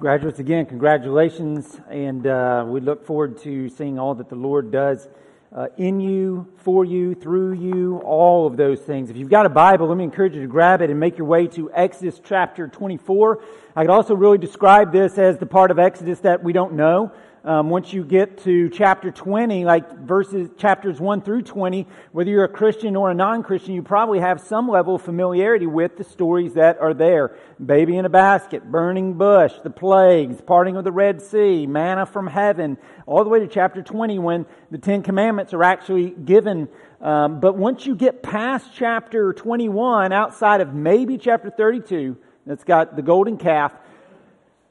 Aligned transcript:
Graduates, 0.00 0.38
again, 0.38 0.64
congratulations, 0.64 1.80
and 1.90 2.24
uh, 2.24 2.64
we 2.64 2.78
look 2.78 3.04
forward 3.04 3.36
to 3.38 3.68
seeing 3.68 3.98
all 3.98 4.14
that 4.14 4.28
the 4.28 4.36
Lord 4.36 4.70
does 4.70 5.08
uh, 5.52 5.66
in 5.76 5.98
you, 5.98 6.46
for 6.58 6.84
you, 6.84 7.16
through 7.16 7.54
you, 7.54 7.98
all 8.04 8.46
of 8.46 8.56
those 8.56 8.78
things. 8.78 9.10
If 9.10 9.16
you've 9.16 9.28
got 9.28 9.44
a 9.44 9.48
Bible, 9.48 9.88
let 9.88 9.96
me 9.96 10.04
encourage 10.04 10.36
you 10.36 10.42
to 10.42 10.46
grab 10.46 10.82
it 10.82 10.90
and 10.90 11.00
make 11.00 11.18
your 11.18 11.26
way 11.26 11.48
to 11.48 11.68
Exodus 11.74 12.20
chapter 12.24 12.68
24. 12.68 13.42
I 13.74 13.82
could 13.82 13.90
also 13.90 14.14
really 14.14 14.38
describe 14.38 14.92
this 14.92 15.18
as 15.18 15.38
the 15.38 15.46
part 15.46 15.72
of 15.72 15.80
Exodus 15.80 16.20
that 16.20 16.44
we 16.44 16.52
don't 16.52 16.74
know. 16.74 17.10
Um, 17.44 17.70
once 17.70 17.92
you 17.92 18.04
get 18.04 18.38
to 18.44 18.68
chapter 18.68 19.12
20, 19.12 19.64
like 19.64 19.98
verses, 20.00 20.50
chapters 20.58 20.98
1 21.00 21.22
through 21.22 21.42
20, 21.42 21.86
whether 22.10 22.28
you're 22.28 22.44
a 22.44 22.48
Christian 22.48 22.96
or 22.96 23.10
a 23.10 23.14
non-Christian, 23.14 23.74
you 23.74 23.82
probably 23.82 24.18
have 24.18 24.40
some 24.40 24.68
level 24.68 24.96
of 24.96 25.02
familiarity 25.02 25.66
with 25.66 25.96
the 25.96 26.02
stories 26.02 26.54
that 26.54 26.78
are 26.80 26.92
there. 26.92 27.36
Baby 27.64 27.96
in 27.96 28.04
a 28.04 28.08
basket, 28.08 28.68
burning 28.70 29.14
bush, 29.14 29.52
the 29.62 29.70
plagues, 29.70 30.40
parting 30.40 30.76
of 30.76 30.82
the 30.82 30.90
Red 30.90 31.22
Sea, 31.22 31.64
manna 31.66 32.06
from 32.06 32.26
heaven, 32.26 32.76
all 33.06 33.22
the 33.22 33.30
way 33.30 33.38
to 33.38 33.46
chapter 33.46 33.82
20 33.82 34.18
when 34.18 34.44
the 34.72 34.78
Ten 34.78 35.04
Commandments 35.04 35.54
are 35.54 35.62
actually 35.62 36.10
given. 36.10 36.68
Um, 37.00 37.38
but 37.38 37.56
once 37.56 37.86
you 37.86 37.94
get 37.94 38.20
past 38.20 38.70
chapter 38.74 39.32
21, 39.32 40.12
outside 40.12 40.60
of 40.60 40.74
maybe 40.74 41.16
chapter 41.16 41.50
32, 41.50 42.16
that's 42.46 42.64
got 42.64 42.96
the 42.96 43.02
golden 43.02 43.36
calf, 43.36 43.72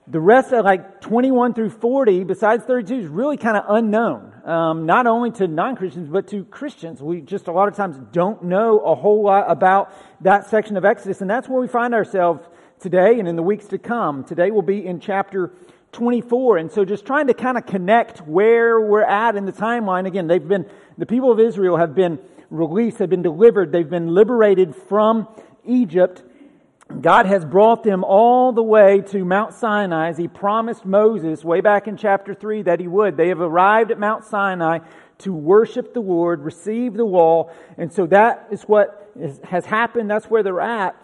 the 0.09 0.19
rest 0.21 0.53
of 0.53 0.63
like 0.63 1.01
21 1.01 1.53
through 1.53 1.69
40, 1.69 2.23
besides 2.23 2.63
32, 2.63 2.95
is 2.95 3.07
really 3.07 3.35
kind 3.35 3.57
of 3.57 3.65
unknown. 3.67 4.33
Um, 4.45 4.85
not 4.85 5.05
only 5.05 5.31
to 5.31 5.47
non-Christians, 5.47 6.07
but 6.07 6.27
to 6.29 6.45
Christians. 6.45 7.01
We 7.01 7.19
just 7.19 7.47
a 7.47 7.51
lot 7.51 7.67
of 7.67 7.75
times 7.75 7.99
don't 8.13 8.43
know 8.43 8.79
a 8.79 8.95
whole 8.95 9.23
lot 9.23 9.51
about 9.51 9.91
that 10.21 10.49
section 10.49 10.77
of 10.77 10.85
Exodus, 10.85 11.19
and 11.19 11.29
that's 11.29 11.49
where 11.49 11.59
we 11.59 11.67
find 11.67 11.93
ourselves 11.93 12.47
today 12.79 13.19
and 13.19 13.27
in 13.27 13.35
the 13.35 13.43
weeks 13.43 13.65
to 13.67 13.77
come. 13.77 14.23
Today 14.23 14.49
we'll 14.49 14.61
be 14.61 14.85
in 14.85 15.01
chapter 15.01 15.51
24, 15.91 16.57
and 16.57 16.71
so 16.71 16.85
just 16.85 17.05
trying 17.05 17.27
to 17.27 17.33
kind 17.33 17.57
of 17.57 17.65
connect 17.65 18.19
where 18.19 18.79
we're 18.79 19.03
at 19.03 19.35
in 19.35 19.45
the 19.45 19.51
timeline. 19.51 20.07
Again, 20.07 20.27
they've 20.27 20.47
been, 20.47 20.65
the 20.97 21.05
people 21.05 21.31
of 21.31 21.39
Israel 21.39 21.75
have 21.75 21.93
been 21.93 22.19
released, 22.49 22.99
they've 22.99 23.09
been 23.09 23.23
delivered, 23.23 23.73
they've 23.73 23.89
been 23.89 24.13
liberated 24.13 24.73
from 24.73 25.27
Egypt, 25.65 26.23
God 27.01 27.25
has 27.25 27.45
brought 27.45 27.83
them 27.83 28.03
all 28.03 28.53
the 28.53 28.63
way 28.63 29.01
to 29.07 29.25
Mount 29.25 29.53
Sinai 29.53 30.09
as 30.09 30.17
he 30.17 30.27
promised 30.27 30.85
Moses 30.85 31.43
way 31.43 31.61
back 31.61 31.87
in 31.87 31.97
chapter 31.97 32.33
3 32.33 32.63
that 32.63 32.79
he 32.79 32.87
would. 32.87 33.17
They 33.17 33.27
have 33.27 33.41
arrived 33.41 33.91
at 33.91 33.99
Mount 33.99 34.23
Sinai 34.23 34.79
to 35.19 35.33
worship 35.33 35.93
the 35.93 35.99
Lord, 35.99 36.43
receive 36.43 36.93
the 36.93 37.03
law, 37.03 37.51
and 37.77 37.91
so 37.91 38.05
that 38.07 38.47
is 38.51 38.63
what 38.63 39.11
has 39.43 39.65
happened. 39.65 40.09
That's 40.09 40.27
where 40.27 40.43
they're 40.43 40.61
at. 40.61 40.95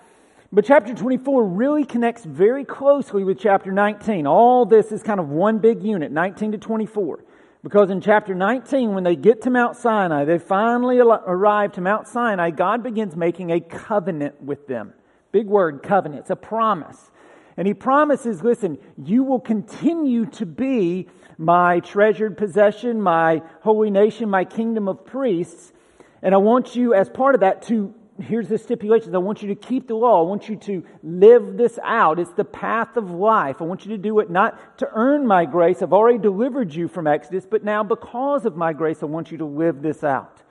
But 0.51 0.65
chapter 0.65 0.93
24 0.93 1.45
really 1.45 1.83
connects 1.83 2.23
very 2.23 2.63
closely 2.63 3.23
with 3.23 3.39
chapter 3.39 3.71
19. 3.71 4.27
All 4.27 4.65
this 4.65 4.91
is 4.91 5.01
kind 5.01 5.19
of 5.19 5.29
one 5.29 5.57
big 5.57 5.83
unit, 5.83 6.11
19 6.11 6.53
to 6.53 6.57
24. 6.57 7.23
Because 7.63 7.89
in 7.89 8.01
chapter 8.01 8.35
19, 8.35 8.93
when 8.93 9.03
they 9.03 9.15
get 9.15 9.41
to 9.43 9.49
Mount 9.49 9.75
Sinai, 9.77 10.25
they 10.25 10.37
finally 10.37 10.99
arrive 10.99 11.71
to 11.73 11.81
Mount 11.81 12.07
Sinai, 12.07 12.51
God 12.51 12.83
begins 12.83 13.15
making 13.15 13.51
a 13.51 13.59
covenant 13.59 14.41
with 14.41 14.67
them. 14.67 14.93
Big 15.33 15.47
word, 15.47 15.81
covenant. 15.81 16.21
It's 16.21 16.29
a 16.29 16.35
promise. 16.35 17.11
And 17.57 17.67
he 17.67 17.73
promises, 17.73 18.43
listen, 18.43 18.77
you 19.03 19.23
will 19.23 19.39
continue 19.39 20.27
to 20.27 20.45
be 20.45 21.09
my 21.39 21.79
treasured 21.79 22.37
possession, 22.37 23.01
my 23.01 23.41
holy 23.61 23.89
nation, 23.89 24.29
my 24.29 24.45
kingdom 24.45 24.87
of 24.87 25.05
priests. 25.05 25.73
And 26.21 26.35
I 26.35 26.37
want 26.37 26.75
you, 26.75 26.93
as 26.93 27.09
part 27.09 27.33
of 27.33 27.41
that, 27.41 27.63
to, 27.63 27.95
here's 28.21 28.47
the 28.47 28.59
stipulations. 28.59 29.15
I 29.15 29.17
want 29.17 29.41
you 29.41 29.47
to 29.49 29.55
keep 29.55 29.87
the 29.87 29.95
law. 29.95 30.23
I 30.23 30.27
want 30.27 30.49
you 30.49 30.55
to 30.55 30.83
live 31.01 31.57
this 31.57 31.79
out. 31.83 32.19
It's 32.19 32.33
the 32.33 32.45
path 32.45 32.95
of 32.95 33.09
life. 33.09 33.57
I 33.59 33.63
want 33.63 33.85
you 33.85 33.91
to 33.91 33.97
do 33.97 34.19
it 34.19 34.29
not 34.29 34.77
to 34.77 34.89
earn 34.93 35.25
my 35.25 35.45
grace. 35.45 35.81
I've 35.81 35.93
already 35.93 36.19
delivered 36.19 36.75
you 36.75 36.87
from 36.87 37.07
Exodus, 37.07 37.47
but 37.49 37.63
now 37.63 37.83
because 37.83 38.45
of 38.45 38.55
my 38.55 38.71
grace, 38.71 39.01
I 39.01 39.07
want 39.07 39.31
you 39.31 39.39
to 39.39 39.45
live 39.45 39.81
this 39.81 40.03
out. 40.03 40.43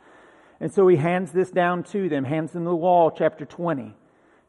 And 0.59 0.73
so 0.73 0.89
he 0.89 0.97
hands 0.97 1.31
this 1.31 1.53
down 1.53 1.85
to 1.85 2.09
them, 2.09 2.25
hands 2.25 2.51
them 2.51 2.65
the 2.65 2.73
law, 2.73 3.11
chapter 3.11 3.45
20. 3.45 3.95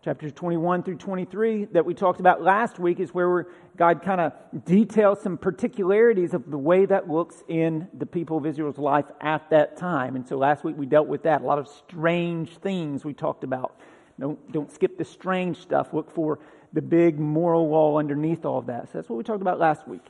Chapters 0.04 0.34
21 0.34 0.84
through 0.84 0.98
23 0.98 1.66
that 1.72 1.86
we 1.86 1.94
talked 1.94 2.20
about 2.20 2.42
last 2.42 2.78
week 2.78 3.00
is 3.00 3.14
where 3.14 3.48
God 3.78 4.02
kind 4.02 4.20
of 4.20 4.34
details 4.66 5.22
some 5.22 5.38
particularities 5.38 6.34
of 6.34 6.52
the 6.52 6.58
way 6.58 6.86
that 6.86 7.10
looks 7.10 7.42
in 7.48 7.88
the 7.94 8.06
people 8.06 8.38
of 8.38 8.46
Israel's 8.46 8.78
life 8.78 9.06
at 9.22 9.50
that 9.52 9.78
time. 9.78 10.18
And 10.18 10.28
so 10.28 10.38
last 10.38 10.66
week 10.66 10.76
we 10.78 10.86
dealt 10.86 11.08
with 11.08 11.24
that. 11.24 11.42
A 11.42 11.46
lot 11.46 11.58
of 11.58 11.70
strange 11.70 12.58
things 12.58 13.06
we 13.06 13.14
talked 13.14 13.46
about. 13.46 13.80
Don't, 14.20 14.52
don't 14.52 14.70
skip 14.70 14.98
the 14.98 15.06
strange 15.06 15.56
stuff. 15.62 15.94
Look 15.94 16.12
for 16.12 16.40
the 16.74 16.82
big 16.82 17.18
moral 17.18 17.70
wall 17.70 17.96
underneath 17.96 18.44
all 18.44 18.58
of 18.58 18.66
that. 18.66 18.88
So 18.88 18.98
that's 18.98 19.08
what 19.08 19.16
we 19.16 19.24
talked 19.24 19.42
about 19.42 19.58
last 19.58 19.88
week. 19.88 20.04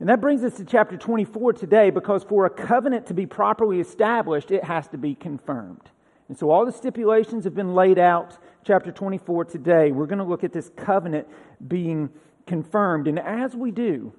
And 0.00 0.08
that 0.08 0.20
brings 0.20 0.42
us 0.42 0.56
to 0.56 0.64
chapter 0.64 0.96
24 0.96 1.52
today 1.52 1.90
because 1.90 2.24
for 2.24 2.46
a 2.46 2.50
covenant 2.50 3.06
to 3.06 3.14
be 3.14 3.26
properly 3.26 3.78
established, 3.78 4.50
it 4.50 4.64
has 4.64 4.88
to 4.88 4.98
be 4.98 5.14
confirmed. 5.14 5.88
And 6.28 6.38
so 6.38 6.50
all 6.50 6.64
the 6.64 6.72
stipulations 6.72 7.44
have 7.44 7.54
been 7.54 7.74
laid 7.74 7.98
out 7.98 8.38
chapter 8.64 8.90
24 8.90 9.44
today, 9.44 9.92
we're 9.92 10.06
going 10.06 10.18
to 10.18 10.24
look 10.24 10.42
at 10.42 10.52
this 10.52 10.70
covenant 10.76 11.28
being 11.66 12.10
confirmed. 12.46 13.08
And 13.08 13.18
as 13.18 13.54
we 13.54 13.70
do, 13.70 14.12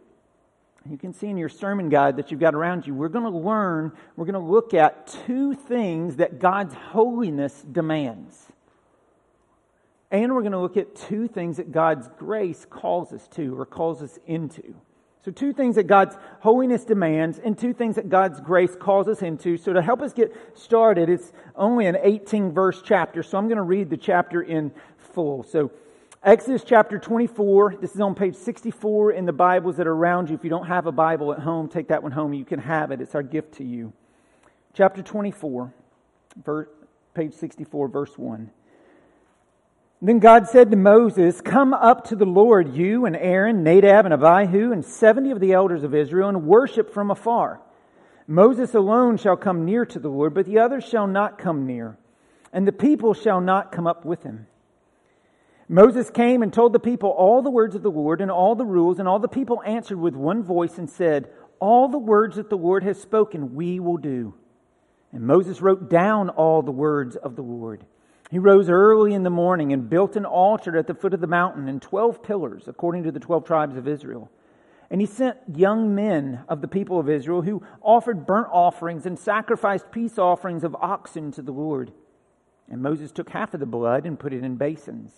you 0.89 0.97
can 0.97 1.13
see 1.13 1.27
in 1.27 1.38
your 1.38 1.49
sermon 1.49 1.89
guide 1.89 2.17
that 2.17 2.29
you've 2.29 2.39
got 2.39 2.53
around 2.53 2.85
you, 2.85 2.94
we're 2.94 3.09
going 3.09 3.31
to 3.31 3.38
learn, 3.38 3.91
we're 4.15 4.25
going 4.25 4.33
to 4.33 4.51
look 4.51 4.75
at 4.75 5.07
two 5.25 5.55
things 5.55 6.17
that 6.17 6.39
God's 6.39 6.75
holiness 6.75 7.63
demands. 7.63 8.51
And 10.11 10.33
we're 10.33 10.41
going 10.41 10.51
to 10.51 10.59
look 10.59 10.77
at 10.77 10.95
two 10.95 11.27
things 11.27 11.57
that 11.57 11.71
God's 11.71 12.07
grace 12.19 12.65
calls 12.69 13.11
us 13.11 13.27
to 13.29 13.59
or 13.59 13.65
calls 13.65 14.03
us 14.03 14.19
into. 14.27 14.75
So, 15.25 15.31
two 15.31 15.53
things 15.53 15.74
that 15.74 15.88
God's 15.88 16.16
holiness 16.41 16.86
demands, 16.86 17.40
and 17.40 17.58
two 17.58 17.74
things 17.74 17.96
that 17.96 18.09
God's 18.09 18.40
grace 18.40 18.75
calls 18.75 19.08
us 19.08 19.24
into. 19.24 19.58
So, 19.58 19.74
to 19.74 19.81
help 19.81 20.03
us 20.03 20.13
get 20.13 20.31
started, 20.56 21.09
it's 21.09 21.34
only 21.56 21.88
an 21.88 21.97
18 22.00 22.52
verse 22.52 22.84
chapter, 22.86 23.24
so 23.24 23.40
I'm 23.40 23.47
going 23.47 23.58
to 23.58 23.63
read 23.63 23.90
the 23.90 23.97
chapter 23.97 24.44
in 24.44 24.72
full. 25.00 25.41
So, 25.41 25.72
Exodus 26.22 26.63
chapter 26.63 27.00
24, 27.00 27.78
this 27.81 27.96
is 27.96 28.02
on 28.02 28.13
page 28.13 28.36
64 28.36 29.13
in 29.13 29.25
the 29.25 29.34
Bibles 29.34 29.78
that 29.78 29.88
are 29.88 29.94
around 29.94 30.30
you. 30.30 30.36
If 30.36 30.44
you 30.44 30.52
don't 30.52 30.68
have 30.68 30.86
a 30.86 30.91
Bible 30.91 31.34
at 31.34 31.40
home, 31.40 31.69
take 31.69 31.88
that 31.88 32.03
one 32.03 32.12
home. 32.12 32.31
You 32.31 32.46
can 32.46 32.59
have 32.59 32.92
it, 32.92 33.02
it's 33.02 33.16
our 33.16 33.24
gift 33.24 33.56
to 33.56 33.63
you. 33.63 33.94
Chapter 34.75 35.02
24, 35.02 35.74
verse, 36.44 36.68
page 37.16 37.34
64, 37.34 37.88
verse 37.88 38.16
1. 38.16 38.52
Then 40.05 40.19
God 40.19 40.47
said 40.47 40.69
to 40.69 40.77
Moses, 40.77 41.41
Come 41.41 41.73
up 41.73 42.03
to 42.09 42.16
the 42.16 42.27
Lord, 42.27 42.75
you 42.75 43.07
and 43.07 43.16
Aaron, 43.16 43.63
Nadab 43.63 44.05
and 44.05 44.13
Abihu, 44.13 44.71
and 44.71 44.85
seventy 44.85 45.31
of 45.31 45.39
the 45.39 45.53
elders 45.53 45.83
of 45.83 45.95
Israel, 45.95 46.29
and 46.29 46.45
worship 46.45 46.93
from 46.93 47.09
afar. 47.09 47.59
Moses 48.27 48.75
alone 48.75 49.17
shall 49.17 49.35
come 49.35 49.65
near 49.65 49.83
to 49.83 49.97
the 49.97 50.07
Lord, 50.07 50.35
but 50.35 50.45
the 50.45 50.59
others 50.59 50.83
shall 50.83 51.07
not 51.07 51.39
come 51.39 51.65
near, 51.65 51.97
and 52.53 52.67
the 52.67 52.71
people 52.71 53.15
shall 53.15 53.41
not 53.41 53.71
come 53.71 53.88
up 53.88 54.05
with 54.05 54.21
him. 54.21 54.45
Moses 55.67 56.11
came 56.11 56.44
and 56.44 56.53
told 56.53 56.73
the 56.73 56.79
people 56.79 57.09
all 57.09 57.41
the 57.41 57.49
words 57.49 57.73
of 57.73 57.81
the 57.81 57.89
Lord 57.89 58.21
and 58.21 58.29
all 58.29 58.53
the 58.53 58.63
rules, 58.63 58.99
and 58.99 59.07
all 59.07 59.17
the 59.17 59.27
people 59.27 59.63
answered 59.65 59.97
with 59.97 60.13
one 60.13 60.44
voice 60.44 60.77
and 60.77 60.88
said, 60.88 61.31
All 61.59 61.88
the 61.88 61.97
words 61.97 62.35
that 62.35 62.51
the 62.51 62.57
Lord 62.57 62.83
has 62.83 63.01
spoken, 63.01 63.55
we 63.55 63.79
will 63.79 63.97
do. 63.97 64.35
And 65.11 65.23
Moses 65.23 65.61
wrote 65.61 65.89
down 65.89 66.29
all 66.29 66.61
the 66.61 66.69
words 66.69 67.15
of 67.15 67.35
the 67.35 67.41
Lord. 67.41 67.88
He 68.31 68.40
rose 68.40 68.69
early 68.69 69.13
in 69.13 69.24
the 69.24 69.30
morning 69.30 69.72
and 69.72 69.90
built 69.90 70.16
an 70.16 70.25
altar 70.25 70.78
at 70.78 70.88
the 70.88 70.96
foot 70.96 71.13
of 71.13 71.22
the 71.22 71.28
mountain 71.28 71.68
and 71.68 71.81
12 71.81 72.24
pillars, 72.24 72.68
according 72.68 73.03
to 73.03 73.12
the 73.12 73.19
12 73.19 73.46
tribes 73.46 73.78
of 73.78 73.88
Israel. 73.88 74.31
And 74.90 75.02
he 75.02 75.08
sent 75.08 75.38
young 75.53 75.94
men 75.96 76.44
of 76.47 76.62
the 76.62 76.68
people 76.68 77.00
of 77.00 77.09
Israel 77.09 77.41
who 77.41 77.63
offered 77.81 78.25
burnt 78.25 78.47
offerings 78.52 79.06
and 79.06 79.18
sacrificed 79.18 79.91
peace 79.91 80.18
offerings 80.18 80.63
of 80.63 80.75
oxen 80.75 81.31
to 81.34 81.41
the 81.41 81.52
Lord. 81.52 81.91
And 82.69 82.81
Moses 82.81 83.12
took 83.12 83.30
half 83.30 83.53
of 83.53 83.59
the 83.59 83.66
blood 83.66 84.06
and 84.06 84.19
put 84.19 84.34
it 84.34 84.44
in 84.44 84.56
basins, 84.56 85.12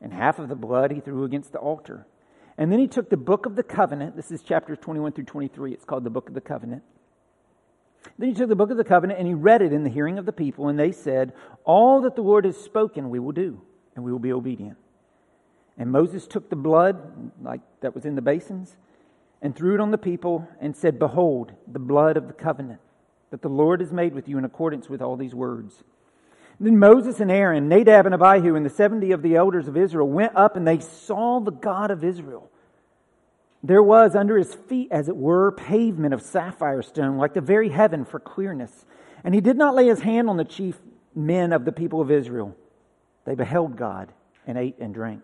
and 0.00 0.12
half 0.12 0.38
of 0.38 0.48
the 0.48 0.56
blood 0.56 0.90
he 0.90 1.00
threw 1.00 1.24
against 1.24 1.52
the 1.52 1.58
altar. 1.58 2.06
And 2.56 2.72
then 2.72 2.80
he 2.80 2.88
took 2.88 3.08
the 3.08 3.16
book 3.16 3.46
of 3.46 3.54
the 3.54 3.62
covenant. 3.62 4.16
This 4.16 4.32
is 4.32 4.42
chapters 4.42 4.78
21 4.80 5.12
through 5.12 5.24
23. 5.24 5.72
It's 5.72 5.84
called 5.84 6.02
the 6.02 6.10
book 6.10 6.28
of 6.28 6.34
the 6.34 6.40
covenant. 6.40 6.82
Then 8.18 8.30
he 8.30 8.34
took 8.34 8.48
the 8.48 8.56
book 8.56 8.70
of 8.70 8.76
the 8.76 8.84
covenant 8.84 9.18
and 9.18 9.28
he 9.28 9.34
read 9.34 9.62
it 9.62 9.72
in 9.72 9.84
the 9.84 9.90
hearing 9.90 10.18
of 10.18 10.26
the 10.26 10.32
people, 10.32 10.68
and 10.68 10.78
they 10.78 10.92
said, 10.92 11.32
All 11.64 12.00
that 12.02 12.16
the 12.16 12.22
Lord 12.22 12.44
has 12.44 12.56
spoken 12.56 13.10
we 13.10 13.18
will 13.18 13.32
do, 13.32 13.60
and 13.94 14.04
we 14.04 14.12
will 14.12 14.18
be 14.18 14.32
obedient. 14.32 14.76
And 15.76 15.92
Moses 15.92 16.26
took 16.26 16.50
the 16.50 16.56
blood, 16.56 17.32
like 17.40 17.60
that 17.80 17.94
was 17.94 18.04
in 18.04 18.16
the 18.16 18.22
basins, 18.22 18.76
and 19.40 19.54
threw 19.54 19.74
it 19.74 19.80
on 19.80 19.92
the 19.92 19.98
people, 19.98 20.48
and 20.60 20.76
said, 20.76 20.98
Behold, 20.98 21.52
the 21.70 21.78
blood 21.78 22.16
of 22.16 22.26
the 22.26 22.32
covenant 22.32 22.80
that 23.30 23.42
the 23.42 23.48
Lord 23.48 23.80
has 23.80 23.92
made 23.92 24.14
with 24.14 24.28
you 24.28 24.38
in 24.38 24.44
accordance 24.44 24.88
with 24.88 25.02
all 25.02 25.16
these 25.16 25.34
words. 25.34 25.84
Then 26.58 26.78
Moses 26.78 27.20
and 27.20 27.30
Aaron, 27.30 27.68
Nadab 27.68 28.06
and 28.06 28.14
Abihu, 28.14 28.56
and 28.56 28.66
the 28.66 28.70
seventy 28.70 29.12
of 29.12 29.22
the 29.22 29.36
elders 29.36 29.68
of 29.68 29.76
Israel 29.76 30.08
went 30.08 30.34
up, 30.34 30.56
and 30.56 30.66
they 30.66 30.80
saw 30.80 31.38
the 31.38 31.52
God 31.52 31.92
of 31.92 32.02
Israel 32.02 32.50
there 33.62 33.82
was 33.82 34.14
under 34.14 34.36
his 34.36 34.54
feet, 34.54 34.88
as 34.90 35.08
it 35.08 35.16
were, 35.16 35.52
pavement 35.52 36.14
of 36.14 36.22
sapphire 36.22 36.82
stone, 36.82 37.18
like 37.18 37.34
the 37.34 37.40
very 37.40 37.70
heaven 37.70 38.04
for 38.04 38.20
clearness. 38.20 38.86
And 39.24 39.34
he 39.34 39.40
did 39.40 39.56
not 39.56 39.74
lay 39.74 39.86
his 39.86 40.00
hand 40.00 40.30
on 40.30 40.36
the 40.36 40.44
chief 40.44 40.76
men 41.14 41.52
of 41.52 41.64
the 41.64 41.72
people 41.72 42.00
of 42.00 42.10
Israel. 42.10 42.56
They 43.24 43.34
beheld 43.34 43.76
God 43.76 44.12
and 44.46 44.56
ate 44.56 44.78
and 44.78 44.94
drank. 44.94 45.22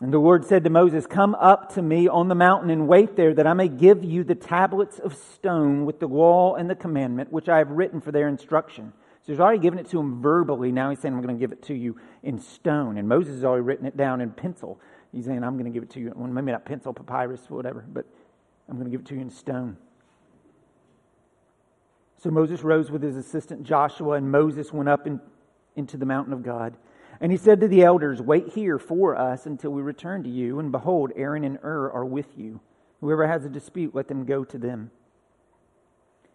And 0.00 0.12
the 0.12 0.18
Lord 0.18 0.44
said 0.44 0.64
to 0.64 0.70
Moses, 0.70 1.06
Come 1.06 1.34
up 1.34 1.74
to 1.74 1.82
me 1.82 2.06
on 2.08 2.28
the 2.28 2.34
mountain 2.34 2.70
and 2.70 2.86
wait 2.86 3.16
there, 3.16 3.34
that 3.34 3.46
I 3.46 3.52
may 3.52 3.68
give 3.68 4.04
you 4.04 4.22
the 4.22 4.34
tablets 4.34 4.98
of 4.98 5.16
stone 5.16 5.86
with 5.86 5.98
the 5.98 6.06
law 6.06 6.54
and 6.54 6.70
the 6.70 6.76
commandment, 6.76 7.32
which 7.32 7.48
I 7.48 7.58
have 7.58 7.70
written 7.70 8.00
for 8.00 8.12
their 8.12 8.28
instruction. 8.28 8.92
So 9.22 9.32
he's 9.32 9.40
already 9.40 9.58
given 9.58 9.78
it 9.78 9.90
to 9.90 9.98
him 9.98 10.22
verbally. 10.22 10.70
Now 10.70 10.90
he's 10.90 11.00
saying, 11.00 11.14
I'm 11.14 11.20
going 11.20 11.34
to 11.34 11.40
give 11.40 11.52
it 11.52 11.62
to 11.64 11.74
you 11.74 11.96
in 12.22 12.38
stone. 12.38 12.96
And 12.96 13.08
Moses 13.08 13.34
has 13.34 13.44
already 13.44 13.62
written 13.62 13.86
it 13.86 13.96
down 13.96 14.20
in 14.20 14.30
pencil. 14.30 14.80
He's 15.12 15.24
saying, 15.24 15.42
I'm 15.42 15.54
going 15.54 15.64
to 15.64 15.70
give 15.70 15.82
it 15.82 15.90
to 15.90 16.00
you, 16.00 16.12
well, 16.14 16.28
maybe 16.28 16.52
not 16.52 16.64
pencil, 16.64 16.92
papyrus, 16.92 17.48
whatever, 17.48 17.84
but 17.88 18.04
I'm 18.68 18.76
going 18.76 18.84
to 18.86 18.90
give 18.90 19.00
it 19.00 19.06
to 19.06 19.14
you 19.14 19.20
in 19.20 19.30
stone. 19.30 19.76
So 22.22 22.30
Moses 22.30 22.62
rose 22.62 22.90
with 22.90 23.02
his 23.02 23.16
assistant 23.16 23.62
Joshua, 23.62 24.16
and 24.16 24.30
Moses 24.30 24.72
went 24.72 24.88
up 24.88 25.06
in, 25.06 25.20
into 25.76 25.96
the 25.96 26.04
mountain 26.04 26.32
of 26.32 26.42
God. 26.42 26.76
And 27.20 27.32
he 27.32 27.38
said 27.38 27.60
to 27.60 27.68
the 27.68 27.82
elders, 27.82 28.20
Wait 28.20 28.48
here 28.48 28.78
for 28.78 29.16
us 29.16 29.46
until 29.46 29.70
we 29.70 29.82
return 29.82 30.22
to 30.24 30.28
you. 30.28 30.58
And 30.58 30.70
behold, 30.70 31.12
Aaron 31.16 31.44
and 31.44 31.58
Hur 31.62 31.90
are 31.90 32.04
with 32.04 32.36
you. 32.36 32.60
Whoever 33.00 33.26
has 33.26 33.44
a 33.44 33.48
dispute, 33.48 33.94
let 33.94 34.08
them 34.08 34.24
go 34.24 34.44
to 34.44 34.58
them. 34.58 34.90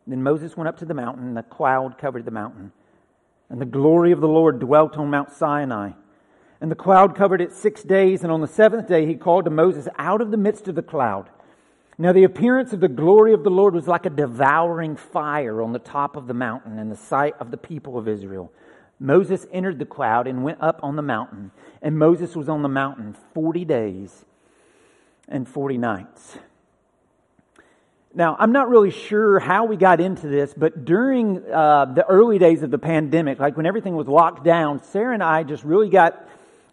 Then 0.07 0.23
Moses 0.23 0.57
went 0.57 0.67
up 0.67 0.77
to 0.79 0.85
the 0.85 0.93
mountain, 0.93 1.27
and 1.27 1.37
a 1.37 1.43
cloud 1.43 1.97
covered 1.97 2.25
the 2.25 2.31
mountain. 2.31 2.71
And 3.49 3.61
the 3.61 3.65
glory 3.65 4.11
of 4.11 4.21
the 4.21 4.27
Lord 4.27 4.59
dwelt 4.59 4.97
on 4.97 5.09
Mount 5.09 5.31
Sinai. 5.31 5.91
And 6.61 6.71
the 6.71 6.75
cloud 6.75 7.15
covered 7.15 7.41
it 7.41 7.51
six 7.51 7.83
days, 7.83 8.23
and 8.23 8.31
on 8.31 8.41
the 8.41 8.47
seventh 8.47 8.88
day 8.88 9.05
he 9.05 9.15
called 9.15 9.45
to 9.45 9.51
Moses 9.51 9.88
out 9.97 10.21
of 10.21 10.31
the 10.31 10.38
midst 10.38 10.67
of 10.67 10.75
the 10.75 10.81
cloud. 10.81 11.29
Now 11.97 12.11
the 12.11 12.23
appearance 12.23 12.73
of 12.73 12.79
the 12.79 12.88
glory 12.88 13.33
of 13.33 13.44
the 13.44 13.51
Lord 13.51 13.73
was 13.73 13.88
like 13.88 14.05
a 14.05 14.09
devouring 14.09 14.95
fire 14.95 15.61
on 15.61 15.73
the 15.73 15.79
top 15.79 16.15
of 16.15 16.27
the 16.27 16.33
mountain 16.33 16.79
in 16.79 16.89
the 16.89 16.95
sight 16.95 17.35
of 17.39 17.51
the 17.51 17.57
people 17.57 17.97
of 17.97 18.07
Israel. 18.07 18.51
Moses 19.00 19.45
entered 19.51 19.79
the 19.79 19.85
cloud 19.85 20.27
and 20.27 20.44
went 20.44 20.61
up 20.61 20.79
on 20.81 20.95
the 20.95 21.01
mountain, 21.01 21.51
and 21.81 21.97
Moses 21.97 22.35
was 22.35 22.47
on 22.47 22.61
the 22.61 22.69
mountain 22.69 23.15
40 23.33 23.65
days 23.65 24.25
and 25.27 25.47
40 25.47 25.77
nights. 25.77 26.38
Now, 28.15 28.35
I'm 28.39 28.51
not 28.51 28.69
really 28.69 28.91
sure 28.91 29.39
how 29.39 29.65
we 29.65 29.75
got 29.75 29.99
into 29.99 30.27
this, 30.27 30.53
but 30.56 30.85
during 30.85 31.44
uh, 31.51 31.85
the 31.85 32.06
early 32.06 32.38
days 32.38 32.61
of 32.61 32.69
the 32.69 32.77
pandemic, 32.77 33.39
like 33.39 33.57
when 33.57 33.65
everything 33.65 33.95
was 33.95 34.07
locked 34.07 34.44
down, 34.44 34.83
Sarah 34.83 35.15
and 35.15 35.23
I 35.23 35.41
just 35.41 35.63
really 35.63 35.89
got 35.89 36.27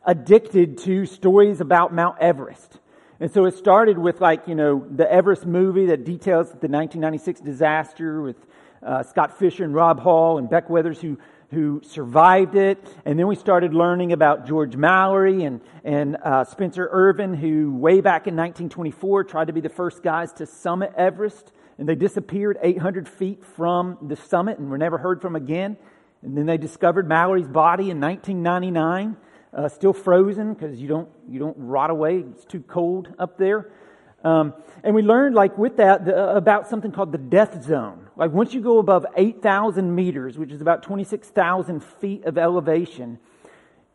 addicted 0.04 0.78
to 0.78 1.06
stories 1.06 1.60
about 1.60 1.92
Mount 1.92 2.18
Everest. 2.20 2.78
And 3.18 3.30
so 3.30 3.44
it 3.44 3.54
started 3.54 3.98
with 3.98 4.20
like, 4.20 4.48
you 4.48 4.54
know, 4.54 4.86
the 4.90 5.10
Everest 5.10 5.44
movie 5.44 5.86
that 5.86 6.04
details 6.04 6.46
the 6.48 6.68
1996 6.68 7.40
disaster 7.40 8.22
with 8.22 8.36
uh, 8.82 9.02
Scott 9.02 9.38
Fischer 9.38 9.62
and 9.62 9.74
Rob 9.74 10.00
Hall 10.00 10.38
and 10.38 10.48
Beck 10.48 10.70
Weathers 10.70 10.98
who, 11.00 11.18
who 11.50 11.82
survived 11.84 12.54
it. 12.54 12.82
And 13.04 13.18
then 13.18 13.26
we 13.26 13.36
started 13.36 13.74
learning 13.74 14.12
about 14.12 14.46
George 14.46 14.74
Mallory 14.74 15.44
and, 15.44 15.60
and 15.84 16.16
uh, 16.24 16.44
Spencer 16.44 16.88
Irvine, 16.90 17.34
who 17.34 17.74
way 17.74 18.00
back 18.00 18.26
in 18.26 18.36
1924 18.36 19.24
tried 19.24 19.48
to 19.48 19.52
be 19.52 19.60
the 19.60 19.68
first 19.68 20.02
guys 20.02 20.32
to 20.34 20.46
summit 20.46 20.94
Everest. 20.96 21.52
And 21.76 21.86
they 21.86 21.94
disappeared 21.94 22.58
800 22.62 23.06
feet 23.06 23.44
from 23.44 23.98
the 24.00 24.16
summit 24.16 24.58
and 24.58 24.70
were 24.70 24.78
never 24.78 24.96
heard 24.96 25.20
from 25.20 25.36
again. 25.36 25.76
And 26.22 26.38
then 26.38 26.46
they 26.46 26.56
discovered 26.56 27.06
Mallory's 27.06 27.48
body 27.48 27.90
in 27.90 28.00
1999 28.00 29.16
uh, 29.52 29.68
still 29.68 29.92
frozen 29.92 30.54
because 30.54 30.80
you 30.80 30.88
don't 30.88 31.08
you 31.28 31.38
don't 31.38 31.56
rot 31.58 31.90
away. 31.90 32.18
It's 32.18 32.44
too 32.44 32.60
cold 32.60 33.14
up 33.18 33.38
there. 33.38 33.70
Um, 34.22 34.54
and 34.84 34.94
we 34.94 35.02
learned, 35.02 35.34
like 35.34 35.56
with 35.56 35.78
that, 35.78 36.04
the, 36.04 36.36
about 36.36 36.68
something 36.68 36.92
called 36.92 37.12
the 37.12 37.18
death 37.18 37.64
zone. 37.64 38.08
Like 38.16 38.32
once 38.32 38.52
you 38.52 38.60
go 38.60 38.78
above 38.78 39.06
8,000 39.16 39.94
meters, 39.94 40.36
which 40.36 40.52
is 40.52 40.60
about 40.60 40.82
26,000 40.82 41.82
feet 41.82 42.24
of 42.26 42.36
elevation, 42.36 43.18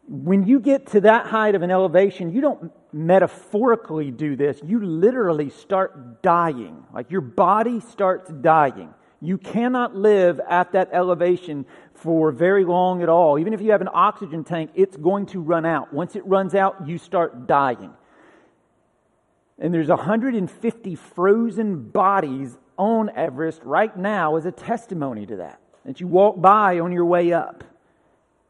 when 0.07 0.45
you 0.45 0.59
get 0.59 0.87
to 0.87 1.01
that 1.01 1.27
height 1.27 1.55
of 1.55 1.61
an 1.61 1.71
elevation, 1.71 2.31
you 2.31 2.41
don't 2.41 2.71
metaphorically 2.91 4.11
do 4.11 4.35
this. 4.35 4.59
You 4.63 4.83
literally 4.83 5.49
start 5.49 6.23
dying. 6.23 6.85
Like 6.93 7.11
your 7.11 7.21
body 7.21 7.79
starts 7.79 8.31
dying. 8.31 8.93
You 9.21 9.37
cannot 9.37 9.95
live 9.95 10.39
at 10.47 10.73
that 10.73 10.89
elevation 10.91 11.65
for 11.93 12.31
very 12.31 12.65
long 12.65 13.01
at 13.01 13.09
all. 13.09 13.39
Even 13.39 13.53
if 13.53 13.61
you 13.61 13.71
have 13.71 13.81
an 13.81 13.89
oxygen 13.93 14.43
tank, 14.43 14.71
it's 14.75 14.97
going 14.97 15.25
to 15.27 15.41
run 15.41 15.65
out. 15.65 15.93
Once 15.93 16.15
it 16.15 16.25
runs 16.25 16.53
out, 16.53 16.87
you 16.87 16.97
start 16.97 17.47
dying. 17.47 17.91
And 19.57 19.73
there's 19.73 19.87
150 19.87 20.95
frozen 20.95 21.89
bodies 21.89 22.57
on 22.77 23.09
Everest 23.09 23.61
right 23.63 23.95
now 23.95 24.35
as 24.35 24.45
a 24.45 24.51
testimony 24.51 25.25
to 25.25 25.37
that. 25.37 25.59
That 25.85 26.01
you 26.01 26.07
walk 26.07 26.41
by 26.41 26.79
on 26.79 26.91
your 26.91 27.05
way 27.05 27.31
up. 27.31 27.63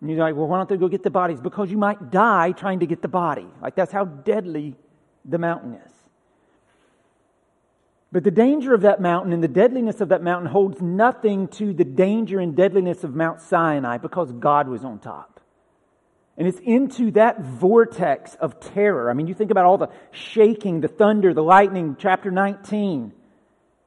And 0.02 0.10
you're 0.10 0.20
like, 0.20 0.36
well, 0.36 0.48
why 0.48 0.58
don't 0.58 0.70
they 0.70 0.78
go 0.78 0.88
get 0.88 1.04
the 1.04 1.10
bodies? 1.10 1.40
Because 1.40 1.70
you 1.70 1.78
might 1.78 2.12
die 2.12 2.52
trying 2.52 2.80
to 2.80 2.86
get 2.86 3.02
the 3.02 3.08
body. 3.08 3.48
Like 3.62 3.76
that's 3.76 3.92
how 3.92 4.06
deadly 4.06 4.76
the 5.24 5.38
mountain 5.38 5.76
is. 5.76 5.95
But 8.16 8.24
the 8.24 8.32
danger 8.32 8.74
of 8.74 8.84
that 8.84 9.02
mountain 9.02 9.34
and 9.34 9.44
the 9.44 9.50
deadliness 9.50 10.00
of 10.00 10.08
that 10.08 10.24
mountain 10.24 10.50
holds 10.50 10.82
nothing 10.82 11.50
to 11.50 11.74
the 11.74 11.84
danger 11.84 12.40
and 12.40 12.56
deadliness 12.56 13.04
of 13.04 13.14
Mount 13.14 13.42
Sinai 13.42 13.98
because 13.98 14.32
God 14.32 14.70
was 14.70 14.86
on 14.86 15.00
top. 15.00 15.42
And 16.38 16.48
it's 16.48 16.62
into 16.62 17.12
that 17.12 17.42
vortex 17.42 18.36
of 18.36 18.62
terror. 18.62 19.10
I 19.10 19.14
mean, 19.16 19.28
you 19.28 19.34
think 19.34 19.52
about 19.52 19.66
all 19.66 19.78
the 19.78 19.90
shaking, 20.12 20.80
the 20.80 20.88
thunder, 20.88 21.34
the 21.34 21.44
lightning, 21.44 21.98
chapter 22.00 22.32
19, 22.32 23.12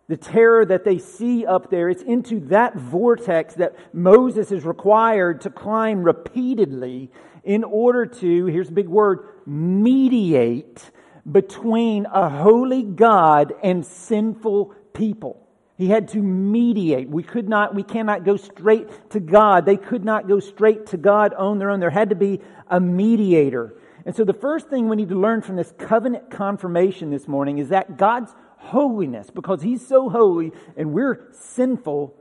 the 0.09 0.19
terror 0.19 0.67
that 0.67 0.85
they 0.85 0.99
see 0.99 1.47
up 1.47 1.71
there. 1.71 1.89
It's 1.89 2.03
into 2.03 2.41
that 2.49 2.77
vortex 2.77 3.55
that 3.55 3.77
Moses 3.95 4.53
is 4.53 4.63
required 4.63 5.41
to 5.41 5.49
climb 5.49 6.03
repeatedly 6.03 7.11
in 7.45 7.65
order 7.65 8.05
to, 8.05 8.45
here's 8.45 8.69
a 8.69 8.73
big 8.73 8.89
word, 8.89 9.21
mediate 9.47 10.91
between 11.31 12.07
a 12.07 12.29
holy 12.29 12.83
God 12.83 13.53
and 13.63 13.85
sinful 13.85 14.75
people. 14.93 15.49
He 15.77 15.89
had 15.89 16.09
to 16.09 16.19
mediate. 16.19 17.09
We 17.09 17.23
could 17.23 17.49
not, 17.49 17.75
we 17.75 17.85
cannot 17.85 18.25
go 18.25 18.37
straight 18.37 19.11
to 19.11 19.21
God. 19.21 19.65
They 19.65 19.77
could 19.77 20.05
not 20.05 20.27
go 20.27 20.41
straight 20.41 20.87
to 20.87 20.97
God 20.97 21.35
on 21.35 21.59
their 21.59 21.71
own. 21.71 21.79
There 21.79 21.91
had 21.91 22.11
to 22.11 22.17
be 22.17 22.41
a 22.69 22.81
mediator. 22.81 23.77
And 24.05 24.17
so 24.17 24.25
the 24.25 24.33
first 24.33 24.69
thing 24.69 24.89
we 24.89 24.97
need 24.97 25.11
to 25.11 25.19
learn 25.21 25.41
from 25.43 25.55
this 25.55 25.73
covenant 25.79 26.31
confirmation 26.31 27.11
this 27.11 27.29
morning 27.29 27.59
is 27.59 27.69
that 27.69 27.97
God's 27.97 28.35
holiness, 28.57 29.31
because 29.31 29.63
He's 29.63 29.87
so 29.87 30.09
holy 30.09 30.53
and 30.77 30.93
we're 30.93 31.29
sinful, 31.31 32.13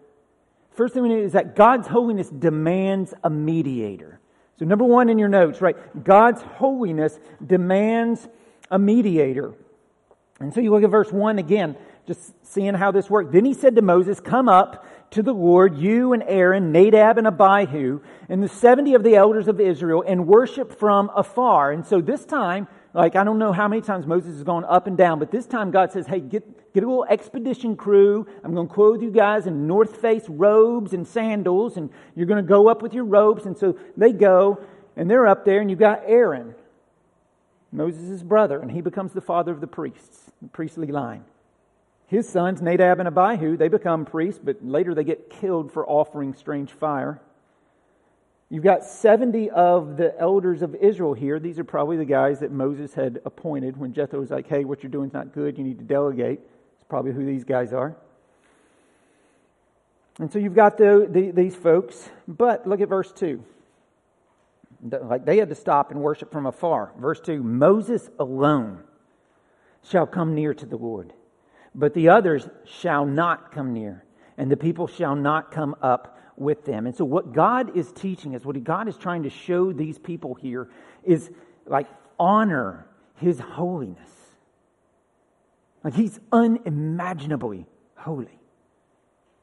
first 0.75 0.93
thing 0.93 1.01
we 1.01 1.09
need 1.09 1.23
is 1.23 1.33
that 1.33 1.55
God's 1.55 1.87
holiness 1.87 2.29
demands 2.29 3.13
a 3.23 3.29
mediator. 3.29 4.19
So 4.59 4.65
number 4.65 4.85
one 4.85 5.09
in 5.09 5.17
your 5.17 5.29
notes, 5.29 5.61
right? 5.61 6.03
God's 6.03 6.41
holiness 6.41 7.19
demands 7.43 8.27
a 8.69 8.79
mediator. 8.79 9.53
And 10.39 10.53
so 10.53 10.61
you 10.61 10.71
look 10.71 10.83
at 10.83 10.89
verse 10.89 11.11
1 11.11 11.39
again, 11.39 11.75
just 12.05 12.33
seeing 12.45 12.73
how 12.73 12.91
this 12.91 13.09
worked. 13.09 13.31
Then 13.31 13.45
he 13.45 13.53
said 13.53 13.75
to 13.75 13.81
Moses, 13.81 14.19
Come 14.19 14.47
up 14.47 14.85
to 15.11 15.23
the 15.23 15.33
Lord, 15.33 15.77
you 15.77 16.13
and 16.13 16.23
Aaron, 16.23 16.71
Nadab 16.71 17.17
and 17.17 17.27
Abihu, 17.27 18.01
and 18.29 18.43
the 18.43 18.47
70 18.47 18.93
of 18.93 19.03
the 19.03 19.15
elders 19.15 19.47
of 19.47 19.59
Israel, 19.59 20.03
and 20.05 20.27
worship 20.27 20.77
from 20.77 21.09
afar. 21.15 21.71
And 21.71 21.85
so 21.85 22.01
this 22.01 22.25
time, 22.25 22.67
like 22.93 23.15
I 23.15 23.23
don't 23.23 23.39
know 23.39 23.51
how 23.51 23.67
many 23.67 23.81
times 23.81 24.05
Moses 24.05 24.35
has 24.35 24.43
gone 24.43 24.65
up 24.65 24.87
and 24.87 24.97
down, 24.97 25.19
but 25.19 25.31
this 25.31 25.45
time 25.45 25.71
God 25.71 25.91
says, 25.91 26.07
Hey, 26.07 26.19
get, 26.19 26.73
get 26.73 26.83
a 26.83 26.87
little 26.87 27.05
expedition 27.05 27.75
crew. 27.75 28.27
I'm 28.43 28.53
going 28.53 28.67
to 28.67 28.73
clothe 28.73 29.01
you 29.01 29.11
guys 29.11 29.47
in 29.47 29.67
North 29.67 29.97
Face 29.97 30.23
robes 30.27 30.93
and 30.93 31.07
sandals, 31.07 31.77
and 31.77 31.89
you're 32.15 32.25
going 32.25 32.43
to 32.43 32.47
go 32.47 32.67
up 32.69 32.81
with 32.81 32.93
your 32.93 33.05
robes. 33.05 33.45
And 33.45 33.57
so 33.57 33.77
they 33.95 34.13
go, 34.13 34.61
and 34.95 35.09
they're 35.09 35.27
up 35.27 35.45
there, 35.45 35.61
and 35.61 35.69
you've 35.69 35.79
got 35.79 36.03
Aaron. 36.05 36.55
Moses' 37.71 38.23
brother, 38.23 38.59
and 38.59 38.71
he 38.71 38.81
becomes 38.81 39.13
the 39.13 39.21
father 39.21 39.51
of 39.51 39.61
the 39.61 39.67
priests, 39.67 40.31
the 40.41 40.47
priestly 40.47 40.87
line. 40.87 41.25
His 42.07 42.27
sons, 42.27 42.61
Nadab 42.61 42.99
and 42.99 43.07
Abihu, 43.07 43.57
they 43.57 43.67
become 43.67 44.05
priests, 44.05 44.39
but 44.41 44.63
later 44.63 44.95
they 44.95 45.03
get 45.03 45.29
killed 45.29 45.71
for 45.71 45.85
offering 45.85 46.33
strange 46.33 46.71
fire. 46.71 47.21
You've 48.49 48.63
got 48.63 48.85
70 48.85 49.49
of 49.49 49.97
the 49.97 50.17
elders 50.17 50.61
of 50.61 50.73
Israel 50.75 51.13
here. 51.13 51.37
These 51.37 51.59
are 51.59 51.65
probably 51.65 51.97
the 51.97 52.05
guys 52.05 52.39
that 52.39 52.51
Moses 52.51 52.93
had 52.93 53.19
appointed 53.25 53.75
when 53.75 53.91
Jethro 53.91 54.21
was 54.21 54.31
like, 54.31 54.47
hey, 54.47 54.63
what 54.63 54.83
you're 54.83 54.89
doing 54.89 55.09
is 55.09 55.13
not 55.13 55.33
good. 55.33 55.57
You 55.57 55.65
need 55.65 55.79
to 55.79 55.83
delegate. 55.83 56.39
It's 56.75 56.85
probably 56.87 57.11
who 57.11 57.25
these 57.25 57.43
guys 57.43 57.73
are. 57.73 57.97
And 60.19 60.31
so 60.31 60.39
you've 60.39 60.55
got 60.55 60.77
the, 60.77 61.07
the, 61.09 61.31
these 61.31 61.55
folks. 61.55 62.09
But 62.25 62.65
look 62.65 62.79
at 62.79 62.87
verse 62.87 63.11
2 63.11 63.43
like 64.81 65.25
they 65.25 65.37
had 65.37 65.49
to 65.49 65.55
stop 65.55 65.91
and 65.91 66.01
worship 66.01 66.31
from 66.31 66.45
afar. 66.45 66.93
Verse 66.99 67.19
2 67.19 67.41
Moses 67.43 68.09
alone 68.19 68.83
shall 69.83 70.05
come 70.05 70.35
near 70.35 70.53
to 70.53 70.65
the 70.65 70.77
Lord, 70.77 71.13
but 71.73 71.93
the 71.93 72.09
others 72.09 72.47
shall 72.65 73.05
not 73.05 73.51
come 73.51 73.73
near, 73.73 74.03
and 74.37 74.51
the 74.51 74.57
people 74.57 74.87
shall 74.87 75.15
not 75.15 75.51
come 75.51 75.75
up 75.81 76.19
with 76.35 76.65
them. 76.65 76.85
And 76.85 76.95
so, 76.95 77.05
what 77.05 77.33
God 77.33 77.75
is 77.75 77.91
teaching 77.91 78.35
us, 78.35 78.45
what 78.45 78.63
God 78.63 78.87
is 78.87 78.97
trying 78.97 79.23
to 79.23 79.29
show 79.29 79.73
these 79.73 79.97
people 79.97 80.35
here, 80.35 80.69
is 81.03 81.29
like 81.65 81.87
honor 82.19 82.87
his 83.15 83.39
holiness. 83.39 84.09
Like 85.83 85.95
he's 85.95 86.19
unimaginably 86.31 87.65
holy. 87.95 88.36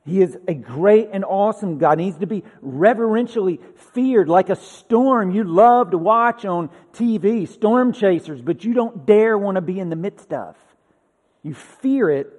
He 0.06 0.20
is 0.20 0.36
a 0.46 0.52
great 0.52 1.08
and 1.12 1.24
awesome 1.24 1.78
God. 1.78 1.98
He 1.98 2.06
needs 2.06 2.18
to 2.18 2.26
be 2.26 2.44
reverentially 2.60 3.58
feared 3.94 4.28
like 4.28 4.50
a 4.50 4.56
storm 4.56 5.30
you 5.30 5.44
love 5.44 5.92
to 5.92 5.98
watch 5.98 6.44
on 6.44 6.68
TV, 6.92 7.48
storm 7.48 7.92
chasers, 7.92 8.42
but 8.42 8.64
you 8.64 8.74
don't 8.74 9.06
dare 9.06 9.38
want 9.38 9.54
to 9.54 9.62
be 9.62 9.80
in 9.80 9.88
the 9.88 9.96
midst 9.96 10.32
of. 10.32 10.56
You 11.42 11.54
fear 11.54 12.10
it, 12.10 12.30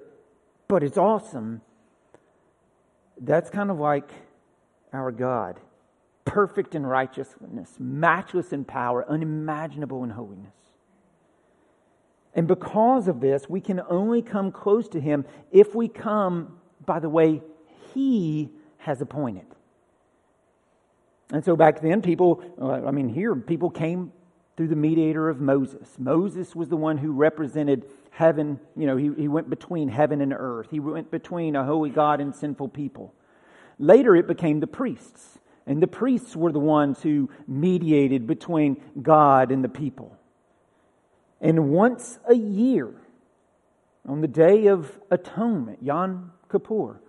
but 0.68 0.84
it's 0.84 0.96
awesome. 0.96 1.60
That's 3.20 3.50
kind 3.50 3.70
of 3.70 3.80
like 3.80 4.10
our 4.92 5.10
God. 5.10 5.58
Perfect 6.24 6.76
in 6.76 6.86
righteousness, 6.86 7.74
matchless 7.80 8.52
in 8.52 8.64
power, 8.64 9.04
unimaginable 9.08 10.04
in 10.04 10.10
holiness. 10.10 10.54
And 12.32 12.46
because 12.46 13.08
of 13.08 13.20
this, 13.20 13.48
we 13.48 13.60
can 13.60 13.80
only 13.88 14.22
come 14.22 14.52
close 14.52 14.88
to 14.90 15.00
Him 15.00 15.24
if 15.50 15.74
we 15.74 15.88
come 15.88 16.58
by 16.84 17.00
the 17.00 17.08
way 17.08 17.42
he 17.94 18.50
has 18.78 19.00
appointed. 19.00 19.46
And 21.32 21.44
so 21.44 21.56
back 21.56 21.80
then, 21.80 22.02
people, 22.02 22.42
I 22.60 22.90
mean, 22.90 23.08
here, 23.08 23.34
people 23.34 23.70
came 23.70 24.12
through 24.56 24.68
the 24.68 24.76
mediator 24.76 25.28
of 25.28 25.40
Moses. 25.40 25.88
Moses 25.98 26.54
was 26.54 26.68
the 26.68 26.76
one 26.76 26.98
who 26.98 27.12
represented 27.12 27.86
heaven. 28.10 28.58
You 28.76 28.86
know, 28.86 28.96
he, 28.96 29.10
he 29.16 29.28
went 29.28 29.50
between 29.50 29.88
heaven 29.88 30.20
and 30.20 30.32
earth, 30.32 30.68
he 30.70 30.80
went 30.80 31.10
between 31.10 31.56
a 31.56 31.64
holy 31.64 31.90
God 31.90 32.20
and 32.20 32.34
sinful 32.34 32.68
people. 32.68 33.12
Later, 33.78 34.16
it 34.16 34.26
became 34.26 34.60
the 34.60 34.66
priests. 34.66 35.38
And 35.66 35.82
the 35.82 35.88
priests 35.88 36.36
were 36.36 36.52
the 36.52 36.60
ones 36.60 37.02
who 37.02 37.28
mediated 37.48 38.26
between 38.26 38.80
God 39.02 39.50
and 39.50 39.64
the 39.64 39.68
people. 39.68 40.16
And 41.40 41.70
once 41.70 42.18
a 42.28 42.34
year, 42.34 42.94
on 44.06 44.20
the 44.20 44.28
Day 44.28 44.68
of 44.68 44.98
Atonement, 45.10 45.82
Yom 45.82 46.32
Kippur, 46.50 47.00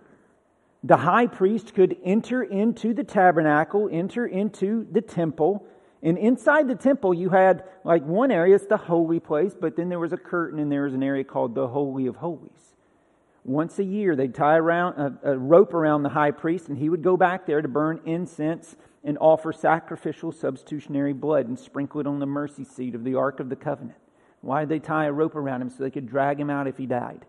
the 0.84 0.96
high 0.96 1.26
priest 1.26 1.74
could 1.74 1.96
enter 2.04 2.42
into 2.42 2.94
the 2.94 3.04
tabernacle, 3.04 3.88
enter 3.90 4.26
into 4.26 4.86
the 4.90 5.00
temple. 5.00 5.66
And 6.02 6.16
inside 6.16 6.68
the 6.68 6.76
temple, 6.76 7.12
you 7.12 7.30
had 7.30 7.64
like 7.84 8.04
one 8.04 8.30
area, 8.30 8.54
it's 8.54 8.66
the 8.66 8.76
holy 8.76 9.18
place, 9.18 9.56
but 9.60 9.76
then 9.76 9.88
there 9.88 9.98
was 9.98 10.12
a 10.12 10.16
curtain 10.16 10.58
and 10.60 10.70
there 10.70 10.84
was 10.84 10.94
an 10.94 11.02
area 11.02 11.24
called 11.24 11.54
the 11.54 11.66
Holy 11.66 12.06
of 12.06 12.16
Holies. 12.16 12.76
Once 13.44 13.78
a 13.78 13.84
year, 13.84 14.14
they'd 14.14 14.34
tie 14.34 14.56
around, 14.56 14.98
a, 14.98 15.32
a 15.32 15.38
rope 15.38 15.72
around 15.74 16.02
the 16.02 16.10
high 16.10 16.30
priest, 16.30 16.68
and 16.68 16.78
he 16.78 16.88
would 16.88 17.02
go 17.02 17.16
back 17.16 17.46
there 17.46 17.62
to 17.62 17.68
burn 17.68 18.00
incense 18.04 18.76
and 19.02 19.16
offer 19.18 19.52
sacrificial 19.52 20.30
substitutionary 20.30 21.12
blood 21.12 21.48
and 21.48 21.58
sprinkle 21.58 22.00
it 22.00 22.06
on 22.06 22.18
the 22.18 22.26
mercy 22.26 22.64
seat 22.64 22.94
of 22.94 23.04
the 23.04 23.14
Ark 23.14 23.40
of 23.40 23.48
the 23.48 23.56
Covenant. 23.56 23.98
Why 24.42 24.60
did 24.60 24.68
they 24.68 24.78
tie 24.78 25.06
a 25.06 25.12
rope 25.12 25.34
around 25.34 25.62
him? 25.62 25.70
So 25.70 25.82
they 25.82 25.90
could 25.90 26.06
drag 26.06 26.38
him 26.38 26.50
out 26.50 26.66
if 26.66 26.76
he 26.76 26.86
died. 26.86 27.24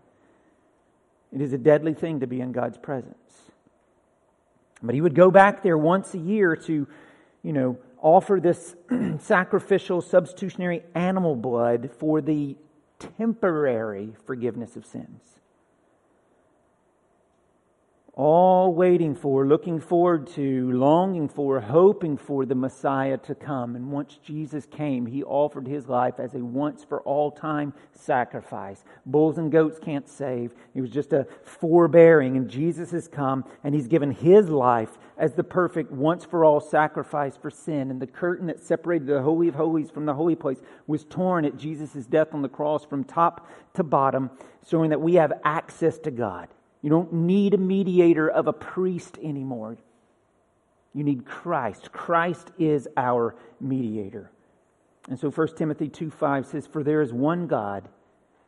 It 1.32 1.40
is 1.40 1.52
a 1.52 1.58
deadly 1.58 1.94
thing 1.94 2.20
to 2.20 2.26
be 2.26 2.40
in 2.40 2.52
God's 2.52 2.78
presence. 2.78 3.16
But 4.82 4.94
he 4.94 5.00
would 5.00 5.14
go 5.14 5.30
back 5.30 5.62
there 5.62 5.78
once 5.78 6.14
a 6.14 6.18
year 6.18 6.56
to, 6.56 6.86
you 7.42 7.52
know, 7.52 7.78
offer 7.98 8.40
this 8.40 8.74
sacrificial 9.18 10.00
substitutionary 10.00 10.82
animal 10.94 11.36
blood 11.36 11.90
for 11.98 12.20
the 12.20 12.56
temporary 12.98 14.14
forgiveness 14.26 14.76
of 14.76 14.86
sins 14.86 15.39
all 18.14 18.74
waiting 18.74 19.14
for, 19.14 19.46
looking 19.46 19.78
forward 19.78 20.26
to, 20.26 20.72
longing 20.72 21.28
for, 21.28 21.60
hoping 21.60 22.16
for 22.16 22.44
the 22.44 22.54
Messiah 22.54 23.16
to 23.18 23.34
come. 23.34 23.76
And 23.76 23.92
once 23.92 24.18
Jesus 24.22 24.66
came, 24.66 25.06
he 25.06 25.22
offered 25.22 25.66
his 25.66 25.88
life 25.88 26.18
as 26.18 26.34
a 26.34 26.38
once 26.38 26.82
for 26.82 27.00
all 27.02 27.30
time 27.30 27.72
sacrifice. 27.92 28.84
Bulls 29.06 29.38
and 29.38 29.52
goats 29.52 29.78
can't 29.78 30.08
save. 30.08 30.52
It 30.74 30.80
was 30.80 30.90
just 30.90 31.12
a 31.12 31.26
forbearing. 31.44 32.36
And 32.36 32.50
Jesus 32.50 32.90
has 32.90 33.06
come 33.06 33.44
and 33.62 33.74
he's 33.74 33.86
given 33.86 34.10
his 34.10 34.48
life 34.48 34.90
as 35.16 35.34
the 35.34 35.44
perfect 35.44 35.92
once 35.92 36.24
for 36.24 36.44
all 36.44 36.60
sacrifice 36.60 37.36
for 37.36 37.50
sin. 37.50 37.90
And 37.90 38.02
the 38.02 38.06
curtain 38.08 38.48
that 38.48 38.60
separated 38.60 39.06
the 39.06 39.22
Holy 39.22 39.46
of 39.48 39.54
Holies 39.54 39.90
from 39.90 40.06
the 40.06 40.14
holy 40.14 40.34
place 40.34 40.60
was 40.88 41.04
torn 41.04 41.44
at 41.44 41.56
Jesus' 41.56 42.06
death 42.06 42.34
on 42.34 42.42
the 42.42 42.48
cross 42.48 42.84
from 42.84 43.04
top 43.04 43.48
to 43.74 43.84
bottom, 43.84 44.30
showing 44.68 44.90
that 44.90 45.00
we 45.00 45.14
have 45.14 45.32
access 45.44 45.98
to 46.00 46.10
God. 46.10 46.48
You 46.82 46.90
don't 46.90 47.12
need 47.12 47.54
a 47.54 47.58
mediator 47.58 48.28
of 48.28 48.46
a 48.46 48.52
priest 48.52 49.18
anymore. 49.22 49.76
You 50.94 51.04
need 51.04 51.24
Christ. 51.24 51.92
Christ 51.92 52.50
is 52.58 52.88
our 52.96 53.36
mediator. 53.60 54.30
And 55.08 55.18
so 55.18 55.30
1 55.30 55.56
Timothy 55.56 55.88
2 55.88 56.10
5 56.10 56.46
says, 56.46 56.66
For 56.66 56.82
there 56.82 57.02
is 57.02 57.12
one 57.12 57.46
God, 57.46 57.88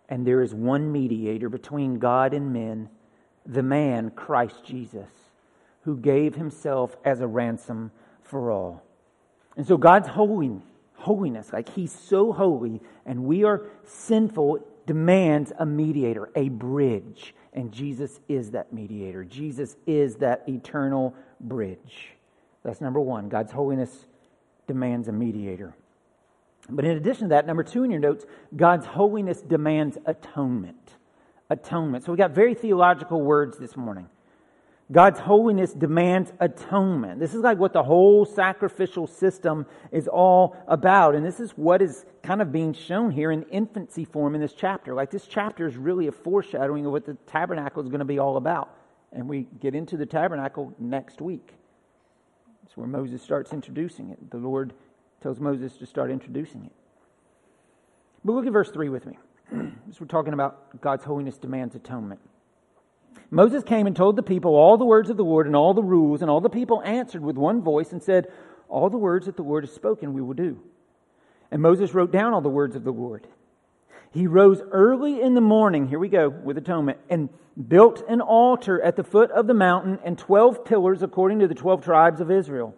and 0.09 0.27
there 0.27 0.43
is 0.43 0.55
one 0.55 0.91
mediator 0.91 1.49
between 1.49 1.99
God 1.99 2.35
and 2.35 2.53
men, 2.53 2.89
the 3.47 3.63
man, 3.63 4.11
Christ 4.11 4.65
Jesus, 4.65 5.09
who 5.83 5.97
gave 5.97 6.35
himself 6.35 6.97
as 7.05 7.21
a 7.21 7.27
ransom 7.27 7.91
for 8.23 8.51
all. 8.51 8.83
And 9.57 9.67
so 9.67 9.77
God's 9.77 10.09
holiness, 10.09 11.53
like 11.53 11.69
he's 11.71 11.93
so 11.93 12.33
holy, 12.33 12.81
and 13.05 13.25
we 13.25 13.45
are 13.45 13.67
sinful, 13.85 14.67
demands 14.87 15.53
a 15.59 15.67
mediator, 15.67 16.31
a 16.35 16.49
bridge. 16.49 17.35
And 17.53 17.73
Jesus 17.73 18.21
is 18.29 18.53
that 18.53 18.73
mediator. 18.73 19.25
Jesus 19.25 19.77
is 19.87 20.17
that 20.17 20.49
eternal 20.49 21.15
bridge. 21.41 22.11
That's 22.65 22.81
number 22.81 23.01
one. 23.01 23.29
God's 23.29 23.53
holiness 23.53 24.07
demands 24.67 25.09
a 25.09 25.13
mediator. 25.13 25.75
But 26.69 26.85
in 26.85 26.97
addition 26.97 27.25
to 27.25 27.29
that, 27.31 27.47
number 27.47 27.65
two 27.65 27.85
in 27.85 27.91
your 27.91 28.01
notes, 28.01 28.25
God's 28.55 28.87
holiness 28.87 29.43
demands 29.43 29.99
atonement. 30.07 30.95
Atonement. 31.51 32.05
So 32.05 32.13
we 32.13 32.19
got 32.19 32.31
very 32.31 32.55
theological 32.55 33.21
words 33.21 33.59
this 33.59 33.77
morning. 33.77 34.09
God's 34.91 35.21
holiness 35.21 35.73
demands 35.73 36.33
atonement. 36.41 37.21
This 37.21 37.35
is 37.35 37.41
like 37.41 37.59
what 37.59 37.73
the 37.73 37.83
whole 37.83 38.25
sacrificial 38.25 39.07
system 39.07 39.67
is 39.91 40.09
all 40.09 40.57
about. 40.67 41.15
And 41.15 41.25
this 41.25 41.41
is 41.41 41.53
what 41.53 41.81
is 41.81 42.05
kind 42.23 42.43
of 42.43 42.53
being 42.53 42.75
shown 42.75 43.11
here 43.11 43.31
in 43.31 43.45
infancy 43.45 44.05
form 44.05 44.35
in 44.35 44.41
this 44.41 44.53
chapter. 44.53 44.95
Like 44.95 45.11
this 45.11 45.27
chapter 45.27 45.67
is 45.67 45.77
really 45.77 46.09
a 46.09 46.13
foreshadowing 46.13 46.85
of 46.85 46.93
what 46.93 47.07
the 47.07 47.15
tabernacle 47.27 47.83
is 47.83 47.89
going 47.89 48.01
to 48.01 48.05
be 48.05 48.19
all 48.19 48.37
about. 48.37 48.77
And 49.13 49.29
we 49.29 49.47
get 49.61 49.75
into 49.75 49.97
the 49.97 50.07
tabernacle 50.07 50.75
next 50.79 51.21
week. 51.21 51.55
That's 52.63 52.77
where 52.77 52.87
Moses 52.87 53.23
starts 53.23 53.53
introducing 53.53 54.11
it. 54.11 54.31
The 54.31 54.39
Lord 54.39 54.75
tells 55.23 55.39
Moses 55.39 55.77
to 55.79 55.87
start 55.87 56.11
introducing 56.11 56.65
it. 56.65 56.73
But 58.25 58.33
look 58.33 58.47
at 58.47 58.53
verse 58.53 58.71
3 58.71 58.89
with 58.89 59.07
me. 59.07 59.19
As 59.89 60.01
we're 60.01 60.07
talking 60.07 60.33
about 60.33 60.81
God's 60.81 61.05
holiness 61.05 61.39
demands 61.39 61.75
atonement. 61.75 62.21
Moses 63.31 63.65
came 63.65 63.87
and 63.87 63.97
told 63.97 64.17
the 64.17 64.23
people 64.23 64.55
all 64.55 64.77
the 64.77 64.85
words 64.85 65.09
of 65.09 65.17
the 65.17 65.25
Lord 65.25 65.47
and 65.47 65.57
all 65.57 65.75
the 65.75 65.83
rules, 65.83 66.21
and 66.21 66.31
all 66.31 66.41
the 66.41 66.51
people 66.51 66.83
answered 66.83 67.23
with 67.23 67.37
one 67.37 67.63
voice 67.63 67.93
and 67.93 68.03
said, 68.03 68.31
All 68.69 68.91
the 68.91 68.99
words 68.99 69.27
that 69.27 69.37
the 69.37 69.43
Lord 69.43 69.65
has 69.65 69.75
spoken 69.75 70.13
we 70.13 70.21
will 70.21 70.35
do. 70.35 70.61
And 71.51 71.63
Moses 71.63 71.95
wrote 71.95 72.13
down 72.13 72.35
all 72.35 72.41
the 72.41 72.49
words 72.49 72.77
of 72.77 72.85
the 72.85 72.93
Lord. 72.93 73.27
He 74.13 74.27
rose 74.27 74.61
early 74.71 75.23
in 75.23 75.35
the 75.35 75.41
morning, 75.41 75.89
here 75.89 75.99
we 75.99 76.09
go 76.09 76.29
with 76.29 76.59
atonement, 76.59 76.99
and 77.09 77.31
built 77.69 78.03
an 78.09 78.21
altar 78.21 78.81
at 78.81 78.97
the 78.97 79.05
foot 79.05 79.31
of 79.31 79.47
the 79.47 79.55
mountain 79.55 79.99
and 80.05 80.19
12 80.19 80.65
pillars 80.65 81.03
according 81.03 81.39
to 81.39 81.49
the 81.49 81.55
12 81.55 81.83
tribes 81.83 82.21
of 82.21 82.31
Israel. 82.31 82.75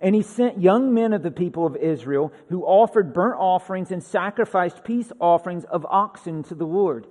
And 0.00 0.14
he 0.14 0.22
sent 0.22 0.60
young 0.60 0.92
men 0.92 1.12
of 1.12 1.22
the 1.22 1.30
people 1.30 1.66
of 1.66 1.76
Israel 1.76 2.32
who 2.48 2.64
offered 2.64 3.14
burnt 3.14 3.38
offerings 3.38 3.90
and 3.90 4.02
sacrificed 4.02 4.84
peace 4.84 5.12
offerings 5.20 5.64
of 5.64 5.86
oxen 5.88 6.42
to 6.44 6.54
the 6.54 6.66
Lord. 6.66 7.06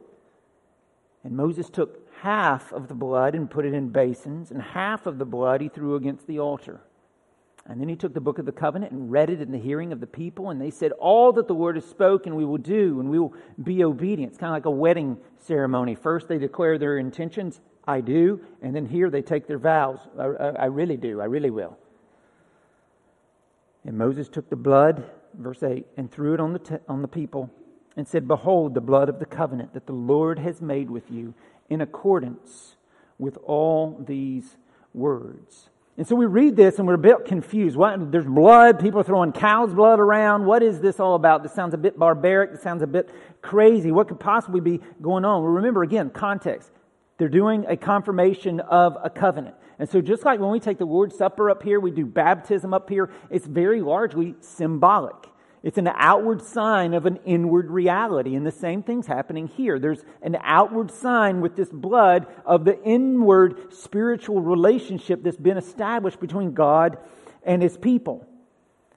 And 1.24 1.36
Moses 1.36 1.70
took 1.70 2.02
half 2.23 2.71
of 2.71 2.87
the 2.87 2.95
blood 2.95 3.35
and 3.35 3.51
put 3.51 3.65
it 3.65 3.73
in 3.73 3.89
basins, 3.89 4.49
and 4.49 4.61
half 4.61 5.05
of 5.05 5.17
the 5.17 5.25
blood 5.25 5.59
he 5.59 5.67
threw 5.67 5.95
against 5.95 6.25
the 6.25 6.39
altar. 6.39 6.79
And 7.65 7.81
then 7.81 7.89
he 7.89 7.97
took 7.97 8.13
the 8.13 8.21
book 8.21 8.39
of 8.39 8.45
the 8.45 8.51
covenant 8.53 8.93
and 8.93 9.11
read 9.11 9.29
it 9.29 9.41
in 9.41 9.51
the 9.51 9.57
hearing 9.57 9.91
of 9.91 9.99
the 9.99 10.07
people, 10.07 10.49
and 10.49 10.61
they 10.61 10.71
said, 10.71 10.93
All 10.93 11.33
that 11.33 11.49
the 11.49 11.53
Lord 11.53 11.75
has 11.75 11.85
spoken, 11.85 12.35
we 12.35 12.45
will 12.45 12.57
do, 12.57 13.01
and 13.01 13.09
we 13.09 13.19
will 13.19 13.33
be 13.61 13.83
obedient. 13.83 14.31
It's 14.31 14.39
kind 14.39 14.51
of 14.51 14.55
like 14.55 14.65
a 14.65 14.71
wedding 14.71 15.17
ceremony. 15.37 15.95
First, 15.95 16.29
they 16.29 16.37
declare 16.37 16.77
their 16.77 16.97
intentions, 16.97 17.59
I 17.85 17.99
do, 17.99 18.39
and 18.61 18.73
then 18.73 18.85
here 18.85 19.09
they 19.09 19.21
take 19.21 19.45
their 19.45 19.57
vows, 19.57 19.99
I, 20.17 20.23
I, 20.23 20.49
I 20.49 20.65
really 20.65 20.97
do, 20.97 21.19
I 21.19 21.25
really 21.25 21.49
will. 21.49 21.77
And 23.85 23.97
Moses 23.97 24.29
took 24.29 24.49
the 24.49 24.55
blood, 24.55 25.03
verse 25.33 25.61
8, 25.61 25.85
and 25.97 26.09
threw 26.09 26.33
it 26.35 26.39
on 26.39 26.53
the, 26.53 26.59
te- 26.59 26.83
on 26.87 27.01
the 27.01 27.07
people, 27.09 27.49
and 27.97 28.07
said, 28.07 28.29
Behold, 28.29 28.73
the 28.73 28.81
blood 28.81 29.09
of 29.09 29.19
the 29.19 29.25
covenant 29.25 29.73
that 29.73 29.87
the 29.87 29.93
Lord 29.93 30.39
has 30.39 30.61
made 30.61 30.89
with 30.89 31.11
you 31.11 31.33
in 31.70 31.82
accordance 31.82 32.75
with 33.17 33.38
all 33.43 34.03
these 34.05 34.58
words. 34.93 35.70
And 35.96 36.08
so 36.08 36.15
we 36.15 36.25
read 36.25 36.55
this 36.55 36.79
and 36.79 36.88
we're 36.88 36.96
a 36.96 36.98
bit 36.98 37.25
confused. 37.25 37.77
What, 37.77 38.12
there's 38.12 38.25
blood, 38.25 38.79
people 38.79 39.00
are 39.00 39.03
throwing 39.03 39.32
cow's 39.32 39.74
blood 39.74 40.00
around. 40.00 40.46
What 40.46 40.63
is 40.63 40.82
this 40.82 41.00
all 41.00 41.13
about? 41.13 41.43
This 41.43 41.53
sounds 41.53 41.75
a 41.75 41.77
bit 41.77 42.00
barbaric. 42.00 42.51
This 42.51 42.63
sounds 42.63 42.82
a 42.82 42.88
bit 42.88 43.10
crazy. 43.43 43.91
What 43.91 44.08
could 44.08 44.20
possibly 44.20 44.60
be 44.60 44.79
going 45.01 45.24
on? 45.24 45.43
Well, 45.43 45.51
remember 45.51 45.84
again, 45.84 46.10
context. 46.10 46.72
They're 47.17 47.29
doing 47.29 47.65
a 47.67 47.77
confirmation 47.77 48.60
of 48.60 48.98
a 49.03 49.10
covenant. 49.10 49.55
And 49.77 49.88
so 49.88 50.01
just 50.01 50.25
like 50.25 50.39
when 50.39 50.50
we 50.50 50.60
take 50.60 50.79
the 50.79 50.86
Lord's 50.86 51.15
Supper 51.15 51.51
up 51.51 51.62
here, 51.62 51.79
we 51.79 51.91
do 51.91 52.05
baptism 52.08 52.74
up 52.74 52.89
here, 52.89 53.12
it's 53.29 53.46
very 53.46 53.82
largely 53.82 54.36
symbolic. 54.39 55.15
It's 55.63 55.77
an 55.77 55.88
outward 55.88 56.41
sign 56.41 56.93
of 56.93 57.05
an 57.05 57.20
inward 57.25 57.72
reality. 57.72 58.36
And 58.36 58.46
the 58.46 58.51
same 58.51 58.84
thing's 58.84 59.08
happening 59.08 59.48
here. 59.48 59.79
There's 59.79 60.03
an 60.22 60.38
outward 60.41 60.91
sign 60.91 61.39
with 61.39 61.55
this 61.55 61.70
blood 61.70 62.27
of 62.46 62.65
the 62.65 62.82
inward 62.84 63.74
spiritual 63.74 64.41
relationship 64.41 65.24
that's 65.24 65.38
been 65.38 65.58
established 65.58 66.20
between 66.20 66.53
God 66.53 66.98
and 67.43 67.62
his 67.62 67.77
people. 67.77 68.27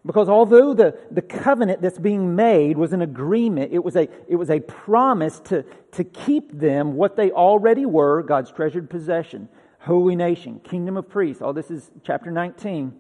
Because 0.05 0.29
although 0.29 0.75
the, 0.75 0.99
the 1.11 1.23
covenant 1.23 1.83
that's 1.83 1.99
being 1.99 2.35
made 2.35 2.77
was 2.77 2.93
an 2.93 3.03
agreement, 3.03 3.73
it 3.73 3.83
was 3.83 3.95
a, 3.95 4.09
it 4.29 4.37
was 4.37 4.51
a 4.51 4.59
promise 4.59 5.39
to, 5.41 5.65
to 5.93 6.05
keep 6.05 6.57
them 6.57 6.95
what 6.95 7.17
they 7.17 7.31
already 7.31 7.87
were, 7.87 8.23
God's 8.23 8.51
treasured 8.51 8.91
possession, 8.91 9.49
holy 9.81 10.17
nation, 10.17 10.61
kingdom 10.61 10.97
of 10.97 11.09
priests. 11.09 11.43
All 11.43 11.53
this 11.53 11.71
is 11.71 11.91
chapter 12.05 12.31
19. 12.33 12.93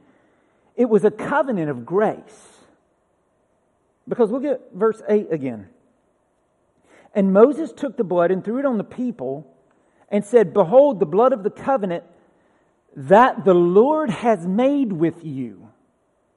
It 0.77 0.89
was 0.89 1.05
a 1.05 1.11
covenant 1.11 1.71
of 1.71 1.85
grace. 1.85 2.56
Because 4.09 4.31
look 4.31 4.45
at 4.45 4.61
verse 4.73 5.03
8 5.09 5.33
again. 5.33 5.69
And 7.15 7.33
Moses 7.33 7.73
took 7.73 7.97
the 7.97 8.05
blood 8.05 8.31
and 8.31 8.45
threw 8.45 8.59
it 8.59 8.67
on 8.67 8.79
the 8.79 8.85
people 8.85 9.53
and 10.11 10.25
said, 10.25 10.53
Behold, 10.53 11.01
the 11.01 11.07
blood 11.07 11.33
of 11.33 11.43
the 11.43 11.51
covenant 11.51 12.05
that 12.95 13.45
the 13.45 13.55
Lord 13.55 14.11
has 14.11 14.47
made 14.47 14.93
with 14.93 15.25
you. 15.25 15.69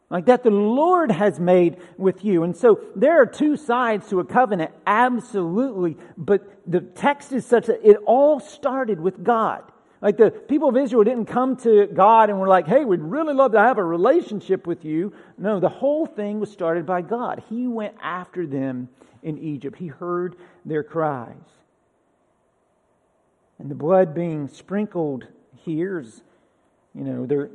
Like 0.10 0.26
that 0.26 0.44
the 0.44 0.50
Lord 0.50 1.12
has 1.12 1.40
made 1.40 1.78
with 1.98 2.26
you. 2.26 2.44
And 2.44 2.56
so 2.58 2.80
there 2.96 3.22
are 3.22 3.28
two 3.28 3.56
sides 3.56 4.10
to 4.10 4.20
a 4.20 4.26
covenant, 4.26 4.72
absolutely. 4.88 5.98
But 6.18 6.42
the 6.66 6.82
text 6.82 7.32
is 7.32 7.46
such 7.46 7.68
that 7.68 7.88
it 7.88 7.98
all 8.06 8.40
started 8.40 9.00
with 9.00 9.24
God. 9.24 9.69
Like 10.02 10.18
the 10.18 10.32
people 10.32 10.70
of 10.70 10.78
Israel 10.78 11.04
didn't 11.04 11.26
come 11.26 11.58
to 11.58 11.88
God 11.88 12.30
and 12.30 12.40
were 12.40 12.48
like, 12.48 12.68
hey, 12.68 12.86
we'd 12.86 13.02
really 13.02 13.34
love 13.34 13.52
to 13.52 13.60
have 13.60 13.78
a 13.78 13.84
relationship 13.84 14.66
with 14.66 14.86
you. 14.86 15.14
No, 15.38 15.60
the 15.60 15.70
whole 15.70 16.06
thing 16.06 16.40
was 16.40 16.52
started 16.52 16.86
by 16.86 17.02
God. 17.02 17.44
He 17.50 17.68
went 17.68 17.96
after 18.02 18.48
them 18.48 18.90
in 19.22 19.38
Egypt, 19.38 19.78
He 19.78 19.88
heard 19.88 20.38
their 20.64 20.84
cries. 20.84 21.36
And 23.58 23.70
the 23.70 23.76
blood 23.76 24.16
being 24.16 24.48
sprinkled 24.48 25.28
here 25.66 26.00
is, 26.00 26.22
you 26.96 27.04
know, 27.04 27.26
there. 27.26 27.50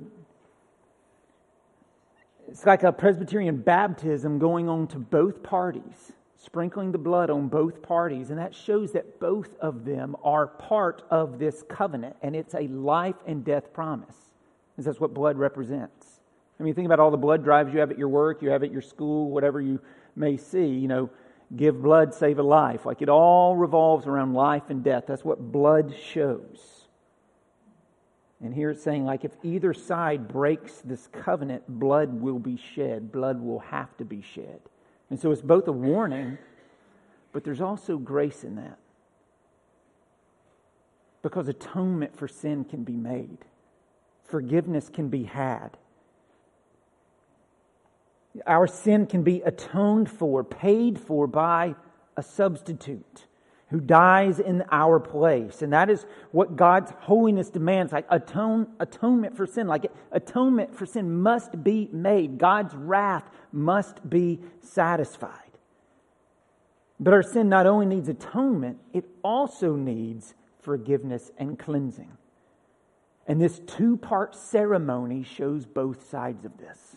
It's 2.47 2.67
like 2.67 2.83
a 2.83 2.93
Presbyterian 2.93 3.57
baptism 3.57 4.39
going 4.39 4.69
on 4.69 4.87
to 4.89 4.99
both 4.99 5.43
parties 5.43 6.13
sprinkling 6.37 6.93
the 6.93 6.99
blood 6.99 7.31
on 7.31 7.49
both 7.49 7.83
parties. 7.83 8.31
And 8.31 8.39
that 8.39 8.55
shows 8.55 8.93
that 8.93 9.21
both 9.21 9.57
of 9.61 9.85
them 9.85 10.17
are 10.23 10.47
part 10.47 11.03
of 11.11 11.39
this 11.39 11.65
covenant. 11.69 12.17
And 12.23 12.35
it's 12.37 12.55
a 12.55 12.69
life 12.69 13.17
and 13.27 13.45
death 13.45 13.73
promise. 13.73 14.17
Because 14.73 14.87
that's 14.87 15.01
what 15.01 15.15
blood 15.15 15.39
represents. 15.39 16.21
I 16.59 16.63
mean, 16.63 16.75
think 16.75 16.87
about 16.87 17.01
all 17.01 17.11
the 17.11 17.17
blood 17.17 17.45
drives 17.45 17.73
you 17.73 17.81
have 17.81 17.91
at 17.91 17.99
your 17.99 18.09
work, 18.09 18.43
you 18.43 18.51
have 18.51 18.63
at 18.63 18.73
your 18.73 18.83
school, 18.83 19.31
whatever 19.31 19.61
you 19.61 19.81
may 20.17 20.37
see. 20.37 20.67
You 20.67 20.89
know, 20.89 21.11
give 21.57 21.83
blood, 21.83 22.15
save 22.15 22.39
a 22.39 22.43
life. 22.43 22.87
Like 22.87 23.03
it 23.03 23.09
all 23.09 23.57
revolves 23.57 24.07
around 24.07 24.35
life 24.35 24.65
and 24.69 24.83
death. 24.83 25.05
That's 25.07 25.25
what 25.25 25.53
blood 25.53 25.95
shows. 26.13 26.85
And 28.45 28.53
here 28.53 28.71
it's 28.71 28.83
saying, 28.83 29.07
like, 29.07 29.25
if 29.25 29.33
either 29.43 29.73
side 29.73 30.29
breaks 30.29 30.83
this 30.85 31.09
covenant, 31.13 31.63
blood 31.67 32.21
will 32.21 32.39
be 32.39 32.59
shed. 32.59 33.11
Blood 33.11 33.41
will 33.41 33.61
have 33.61 33.97
to 33.97 34.05
be 34.05 34.21
shed. 34.21 34.61
And 35.11 35.21
so 35.21 35.31
it's 35.31 35.43
both 35.43 35.69
a 35.69 35.73
warning, 35.73 36.39
but 37.33 37.45
there's 37.45 37.61
also 37.61 37.99
grace 37.99 38.45
in 38.45 38.57
that. 38.57 38.79
Because 41.23 41.49
atonement 41.49 42.17
for 42.17 42.29
sin 42.29 42.65
can 42.65 42.85
be 42.85 42.93
made, 42.93 43.39
forgiveness 44.25 44.89
can 44.89 45.09
be 45.09 45.25
had. 45.25 45.77
Our 48.47 48.67
sin 48.67 49.07
can 49.07 49.23
be 49.23 49.43
atoned 49.43 50.11
for, 50.11 50.43
paid 50.43 50.99
for 50.99 51.27
by 51.27 51.77
a 52.17 52.23
substitute 52.23 53.27
who 53.71 53.81
dies 53.81 54.39
in 54.39 54.63
our 54.71 55.01
place. 55.01 55.63
And 55.63 55.73
that 55.73 55.91
is 55.91 56.07
what 56.31 56.57
God's 56.57 56.93
holiness 57.01 57.51
demands. 57.51 57.93
Like 57.93 58.07
atone, 58.11 58.69
atonement 58.79 59.37
for 59.37 59.47
sin. 59.47 59.67
Like 59.67 59.91
atonement 60.13 60.77
for 60.77 60.87
sin 60.87 61.23
must 61.23 61.65
be 61.65 61.89
made. 61.93 62.39
God's 62.39 62.75
wrath 62.75 63.29
must 63.53 64.09
be 64.09 64.41
satisfied. 64.61 65.41
But 67.01 67.15
our 67.15 67.23
sin 67.23 67.49
not 67.49 67.67
only 67.67 67.87
needs 67.87 68.09
atonement, 68.09 68.79
it 68.93 69.05
also 69.23 69.75
needs 69.75 70.35
forgiveness 70.61 71.31
and 71.39 71.59
cleansing. 71.59 72.17
And 73.27 73.41
this 73.41 73.61
two 73.61 73.97
part 73.97 74.35
ceremony 74.35 75.23
shows 75.23 75.67
both 75.67 76.09
sides 76.09 76.45
of 76.45 76.59
this. 76.59 76.94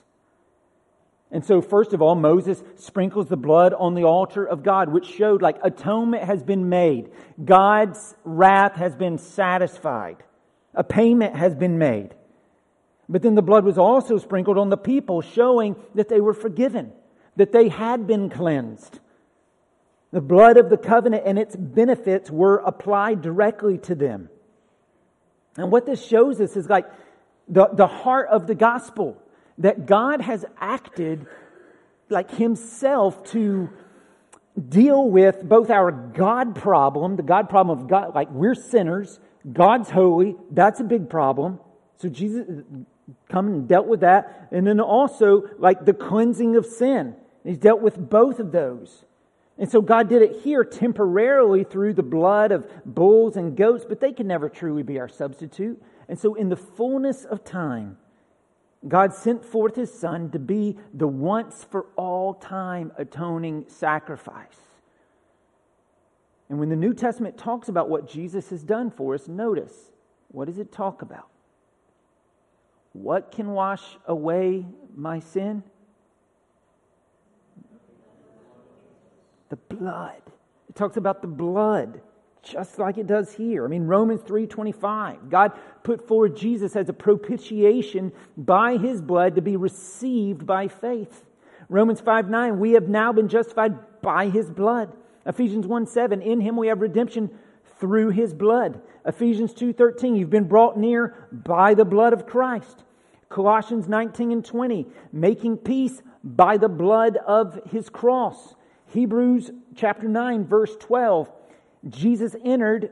And 1.31 1.43
so, 1.45 1.61
first 1.61 1.93
of 1.93 2.01
all, 2.01 2.15
Moses 2.15 2.63
sprinkles 2.75 3.27
the 3.27 3.35
blood 3.35 3.73
on 3.73 3.95
the 3.95 4.05
altar 4.05 4.45
of 4.45 4.63
God, 4.63 4.89
which 4.89 5.07
showed 5.07 5.41
like 5.41 5.57
atonement 5.61 6.23
has 6.23 6.41
been 6.41 6.69
made. 6.69 7.11
God's 7.43 8.15
wrath 8.23 8.75
has 8.75 8.95
been 8.95 9.17
satisfied. 9.17 10.23
A 10.73 10.83
payment 10.83 11.35
has 11.35 11.53
been 11.53 11.77
made. 11.77 12.15
But 13.09 13.21
then 13.21 13.35
the 13.35 13.41
blood 13.41 13.65
was 13.65 13.77
also 13.77 14.17
sprinkled 14.17 14.57
on 14.57 14.69
the 14.69 14.77
people, 14.77 15.21
showing 15.21 15.75
that 15.95 16.07
they 16.07 16.21
were 16.21 16.33
forgiven, 16.33 16.93
that 17.35 17.51
they 17.51 17.69
had 17.69 18.07
been 18.07 18.29
cleansed. 18.29 18.99
The 20.11 20.21
blood 20.21 20.55
of 20.55 20.69
the 20.69 20.77
covenant 20.77 21.23
and 21.25 21.37
its 21.37 21.55
benefits 21.55 22.31
were 22.31 22.57
applied 22.57 23.21
directly 23.21 23.77
to 23.79 23.95
them. 23.95 24.29
And 25.57 25.71
what 25.71 25.85
this 25.85 26.05
shows 26.05 26.39
us 26.39 26.55
is 26.55 26.69
like 26.69 26.85
the, 27.49 27.67
the 27.73 27.87
heart 27.87 28.29
of 28.29 28.47
the 28.47 28.55
gospel 28.55 29.21
that 29.57 29.85
God 29.85 30.21
has 30.21 30.45
acted 30.59 31.25
like 32.09 32.31
himself 32.31 33.23
to 33.31 33.69
deal 34.69 35.09
with 35.09 35.43
both 35.43 35.69
our 35.69 35.91
God 35.91 36.55
problem, 36.55 37.15
the 37.15 37.23
God 37.23 37.49
problem 37.49 37.79
of 37.79 37.87
God, 37.87 38.15
like 38.15 38.31
we're 38.31 38.55
sinners, 38.55 39.19
God's 39.51 39.89
holy, 39.89 40.35
that's 40.51 40.79
a 40.79 40.83
big 40.83 41.09
problem. 41.09 41.59
So 41.97 42.09
Jesus 42.09 42.45
come 43.29 43.47
and 43.47 43.67
dealt 43.67 43.87
with 43.87 44.01
that. 44.01 44.49
And 44.51 44.65
then 44.65 44.79
also 44.79 45.43
like 45.57 45.85
the 45.85 45.93
cleansing 45.93 46.55
of 46.55 46.65
sin. 46.65 47.15
He's 47.43 47.57
dealt 47.57 47.81
with 47.81 47.97
both 47.97 48.39
of 48.39 48.51
those. 48.51 49.05
And 49.57 49.71
so 49.71 49.81
God 49.81 50.09
did 50.09 50.21
it 50.21 50.41
here 50.43 50.63
temporarily 50.63 51.63
through 51.63 51.93
the 51.93 52.03
blood 52.03 52.51
of 52.51 52.67
bulls 52.85 53.37
and 53.37 53.55
goats, 53.55 53.85
but 53.87 53.99
they 53.99 54.11
can 54.11 54.27
never 54.27 54.49
truly 54.49 54.83
be 54.83 54.99
our 54.99 55.09
substitute. 55.09 55.81
And 56.07 56.19
so 56.19 56.35
in 56.35 56.49
the 56.49 56.55
fullness 56.55 57.25
of 57.25 57.43
time, 57.43 57.97
God 58.87 59.13
sent 59.13 59.43
forth 59.43 59.75
his 59.75 59.93
son 59.93 60.29
to 60.31 60.39
be 60.39 60.77
the 60.93 61.07
once 61.07 61.65
for 61.69 61.87
all 61.95 62.33
time 62.33 62.91
atoning 62.97 63.65
sacrifice. 63.67 64.59
And 66.49 66.59
when 66.59 66.69
the 66.69 66.75
New 66.75 66.93
Testament 66.93 67.37
talks 67.37 67.67
about 67.67 67.89
what 67.89 68.07
Jesus 68.07 68.49
has 68.51 68.63
done 68.63 68.89
for 68.89 69.13
us, 69.13 69.27
notice 69.27 69.91
what 70.29 70.45
does 70.45 70.57
it 70.57 70.71
talk 70.71 71.01
about? 71.01 71.27
What 72.93 73.31
can 73.31 73.51
wash 73.51 73.83
away 74.05 74.65
my 74.95 75.19
sin? 75.19 75.63
The 79.49 79.55
blood. 79.55 80.21
It 80.69 80.75
talks 80.75 80.97
about 80.97 81.21
the 81.21 81.27
blood 81.27 82.01
just 82.43 82.79
like 82.79 82.97
it 82.97 83.07
does 83.07 83.33
here. 83.33 83.65
I 83.65 83.67
mean, 83.67 83.87
Romans 83.87 84.21
3:25. 84.21 85.29
God 85.29 85.51
put 85.83 86.07
forward 86.07 86.35
Jesus 86.35 86.75
as 86.75 86.89
a 86.89 86.93
propitiation 86.93 88.11
by 88.37 88.77
his 88.77 89.01
blood 89.01 89.35
to 89.35 89.41
be 89.41 89.57
received 89.57 90.45
by 90.45 90.67
faith. 90.67 91.25
Romans 91.69 91.99
5 91.99 92.29
9, 92.29 92.59
we 92.59 92.71
have 92.71 92.87
now 92.87 93.11
been 93.11 93.27
justified 93.27 94.01
by 94.01 94.29
his 94.29 94.49
blood. 94.49 94.93
Ephesians 95.25 95.67
1 95.67 95.85
7, 95.85 96.21
in 96.21 96.39
him 96.39 96.55
we 96.55 96.67
have 96.67 96.81
redemption 96.81 97.29
through 97.79 98.09
his 98.09 98.33
blood. 98.33 98.81
Ephesians 99.05 99.53
2 99.53 99.73
13, 99.73 100.15
you've 100.15 100.29
been 100.29 100.47
brought 100.47 100.77
near 100.77 101.27
by 101.31 101.73
the 101.73 101.85
blood 101.85 102.13
of 102.13 102.25
Christ. 102.25 102.83
Colossians 103.29 103.89
19 103.89 104.31
and 104.31 104.45
20, 104.45 104.87
making 105.11 105.57
peace 105.57 106.01
by 106.23 106.57
the 106.57 106.69
blood 106.69 107.17
of 107.17 107.59
his 107.69 107.89
cross. 107.89 108.55
Hebrews 108.87 109.51
chapter 109.75 110.07
9, 110.07 110.45
verse 110.45 110.75
12, 110.79 111.29
Jesus 111.87 112.35
entered 112.43 112.91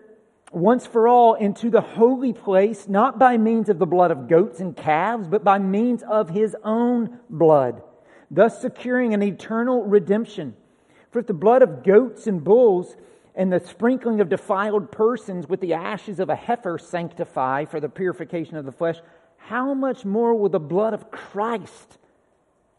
once 0.51 0.85
for 0.85 1.07
all 1.07 1.33
into 1.33 1.69
the 1.69 1.81
holy 1.81 2.31
place, 2.31 2.87
not 2.87 3.19
by 3.19 3.37
means 3.37 3.67
of 3.69 3.79
the 3.79 3.85
blood 3.85 4.11
of 4.11 4.27
goats 4.27 4.59
and 4.59 4.75
calves, 4.75 5.27
but 5.27 5.43
by 5.43 5.59
means 5.59 6.03
of 6.03 6.29
his 6.29 6.55
own 6.63 7.19
blood, 7.29 7.81
thus 8.31 8.61
securing 8.61 9.13
an 9.13 9.23
eternal 9.23 9.83
redemption. 9.83 10.55
For 11.11 11.19
if 11.19 11.27
the 11.27 11.33
blood 11.33 11.61
of 11.61 11.83
goats 11.83 12.27
and 12.27 12.43
bulls 12.43 12.95
and 13.35 13.51
the 13.51 13.59
sprinkling 13.59 14.21
of 14.21 14.29
defiled 14.29 14.91
persons 14.91 15.49
with 15.49 15.59
the 15.59 15.73
ashes 15.73 16.19
of 16.19 16.29
a 16.29 16.35
heifer 16.35 16.77
sanctify 16.77 17.65
for 17.65 17.79
the 17.79 17.89
purification 17.89 18.55
of 18.55 18.65
the 18.65 18.71
flesh, 18.71 19.01
how 19.37 19.73
much 19.73 20.05
more 20.05 20.33
will 20.35 20.49
the 20.49 20.59
blood 20.59 20.93
of 20.93 21.11
Christ? 21.11 21.97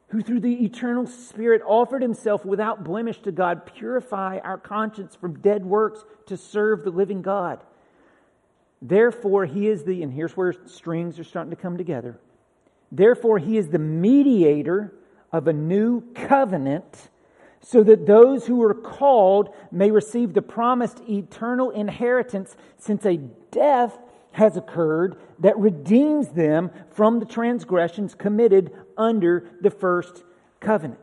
Who 0.09 0.23
through 0.23 0.41
the 0.41 0.65
eternal 0.65 1.07
Spirit 1.07 1.63
offered 1.67 2.03
himself 2.03 2.45
without 2.45 2.85
blemish 2.85 3.21
to 3.23 3.33
God, 3.33 3.67
purify 3.67 4.39
our 4.39 4.59
conscience 4.59 5.17
from 5.17 5.41
dead 5.41 5.65
works 5.65 6.05
to 6.27 6.37
serve 6.37 6.85
the 6.85 6.91
living 6.91 7.23
God. 7.23 7.61
Therefore, 8.81 9.47
he 9.47 9.69
is 9.69 9.85
the, 9.85 10.03
and 10.03 10.13
here's 10.13 10.37
where 10.37 10.55
strings 10.67 11.19
are 11.19 11.25
starting 11.25 11.51
to 11.51 11.57
come 11.57 11.77
together. 11.77 12.19
Therefore, 12.93 13.39
he 13.39 13.57
is 13.59 13.69
the 13.69 13.79
mediator 13.79 14.93
of 15.33 15.49
a 15.49 15.53
new 15.53 16.03
covenant 16.15 17.09
so 17.61 17.83
that 17.83 18.07
those 18.07 18.47
who 18.47 18.63
are 18.63 18.75
called 18.75 19.53
may 19.73 19.91
receive 19.91 20.35
the 20.35 20.43
promised 20.43 21.01
eternal 21.09 21.71
inheritance 21.71 22.57
since 22.79 23.05
a 23.05 23.17
death 23.51 23.99
has 24.31 24.57
occurred 24.57 25.17
that 25.41 25.59
redeems 25.59 26.29
them 26.29 26.71
from 26.91 27.19
the 27.19 27.27
transgressions 27.27 28.15
committed 28.15 28.71
under 28.97 29.49
the 29.61 29.71
first 29.71 30.25
covenant. 30.61 31.01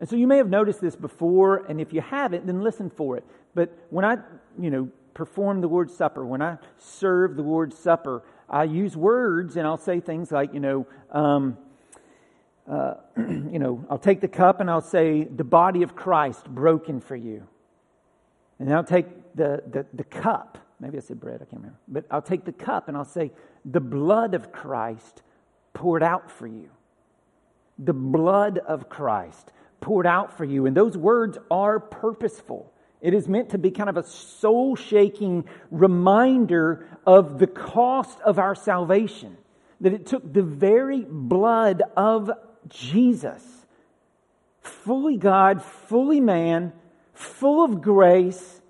And 0.00 0.08
so 0.08 0.16
you 0.16 0.26
may 0.26 0.38
have 0.38 0.48
noticed 0.48 0.80
this 0.80 0.96
before, 0.96 1.64
and 1.68 1.80
if 1.80 1.92
you 1.92 2.00
haven't, 2.00 2.46
then 2.46 2.60
listen 2.60 2.90
for 2.90 3.16
it. 3.16 3.24
But 3.54 3.76
when 3.90 4.04
I, 4.04 4.18
you 4.58 4.70
know, 4.70 4.90
perform 5.14 5.60
the 5.60 5.68
Lord's 5.68 5.94
Supper, 5.94 6.26
when 6.26 6.42
I 6.42 6.58
serve 6.78 7.36
the 7.36 7.42
Lord's 7.42 7.78
Supper, 7.78 8.22
I 8.48 8.64
use 8.64 8.96
words 8.96 9.56
and 9.56 9.66
I'll 9.66 9.78
say 9.78 10.00
things 10.00 10.32
like, 10.32 10.52
you 10.54 10.60
know, 10.60 10.86
um, 11.10 11.56
uh, 12.68 12.94
you 13.16 13.58
know, 13.58 13.84
I'll 13.88 13.98
take 13.98 14.20
the 14.20 14.28
cup 14.28 14.60
and 14.60 14.70
I'll 14.70 14.80
say, 14.80 15.24
the 15.24 15.44
body 15.44 15.82
of 15.82 15.94
Christ 15.94 16.46
broken 16.46 17.00
for 17.00 17.16
you. 17.16 17.46
And 18.58 18.72
I'll 18.72 18.84
take 18.84 19.06
the, 19.34 19.62
the, 19.70 19.86
the 19.94 20.04
cup. 20.04 20.58
Maybe 20.80 20.98
I 20.98 21.00
said 21.00 21.20
bread, 21.20 21.36
I 21.36 21.44
can't 21.44 21.62
remember. 21.62 21.78
But 21.88 22.06
I'll 22.10 22.22
take 22.22 22.44
the 22.44 22.52
cup 22.52 22.88
and 22.88 22.96
I'll 22.96 23.04
say, 23.04 23.30
the 23.64 23.80
blood 23.80 24.34
of 24.34 24.52
Christ 24.52 25.22
poured 25.74 26.02
out 26.02 26.30
for 26.30 26.46
you. 26.46 26.70
The 27.78 27.92
blood 27.92 28.58
of 28.58 28.88
Christ 28.88 29.52
poured 29.80 30.06
out 30.06 30.36
for 30.36 30.44
you. 30.44 30.66
And 30.66 30.76
those 30.76 30.96
words 30.96 31.38
are 31.50 31.80
purposeful. 31.80 32.72
It 33.00 33.14
is 33.14 33.28
meant 33.28 33.50
to 33.50 33.58
be 33.58 33.70
kind 33.70 33.90
of 33.90 33.96
a 33.96 34.04
soul 34.04 34.76
shaking 34.76 35.44
reminder 35.70 36.86
of 37.04 37.38
the 37.38 37.48
cost 37.48 38.20
of 38.20 38.38
our 38.38 38.54
salvation. 38.54 39.36
That 39.80 39.92
it 39.92 40.06
took 40.06 40.32
the 40.32 40.42
very 40.42 41.04
blood 41.04 41.82
of 41.96 42.30
Jesus, 42.68 43.42
fully 44.60 45.16
God, 45.16 45.62
fully 45.62 46.20
man, 46.20 46.72
full 47.12 47.64
of 47.64 47.82
grace, 47.82 48.60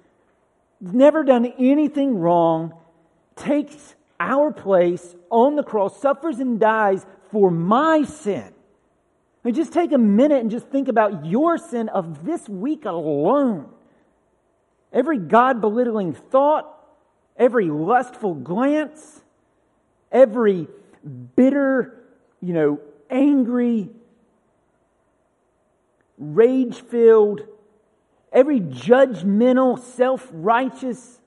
never 0.81 1.23
done 1.23 1.53
anything 1.59 2.17
wrong, 2.17 2.75
takes 3.37 3.95
our 4.19 4.51
place 4.51 5.15
on 5.33 5.57
the 5.57 5.64
cross, 5.64 6.01
suffers 6.01 6.38
and 6.38 6.61
dies 6.61 7.05
for 7.31 7.51
my 7.51 8.05
sin. 8.05 8.53
I 9.45 9.49
mean, 9.49 9.55
just 9.55 9.73
take 9.73 9.90
a 9.90 9.99
minute 9.99 10.40
and 10.40 10.51
just 10.51 10.68
think 10.68 10.87
about 10.87 11.27
your 11.27 11.59
sin 11.59 11.88
of 11.88 12.25
this 12.25 12.49
week 12.49 12.85
alone. 12.85 13.68
Every 14.92 15.18
God 15.18 15.61
belittling 15.61 16.12
thought, 16.12 16.68
every 17.37 17.68
lustful 17.68 18.35
glance, 18.35 19.23
every 20.12 20.68
bitter, 21.35 22.05
you 22.40 22.53
know, 22.53 22.81
angry, 23.11 23.88
rage 26.18 26.81
filled, 26.83 27.40
every 28.33 28.61
judgmental, 28.61 29.79
self 29.79 30.29
righteous. 30.31 31.18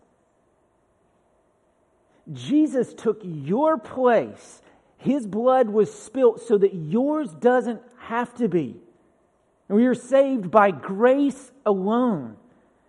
Jesus 2.33 2.93
took 2.93 3.21
your 3.23 3.77
place. 3.77 4.61
His 4.97 5.27
blood 5.27 5.69
was 5.69 5.93
spilt 5.93 6.41
so 6.47 6.57
that 6.57 6.73
yours 6.73 7.31
doesn't 7.33 7.81
have 7.99 8.33
to 8.35 8.47
be. 8.47 8.75
And 9.69 9.77
we 9.77 9.85
are 9.85 9.95
saved 9.95 10.49
by 10.51 10.71
grace 10.71 11.51
alone. 11.65 12.37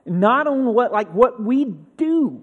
Not 0.05 0.47
on 0.47 0.73
what 0.73 0.93
like 0.93 1.13
what 1.13 1.43
we 1.43 1.65
do, 1.97 2.43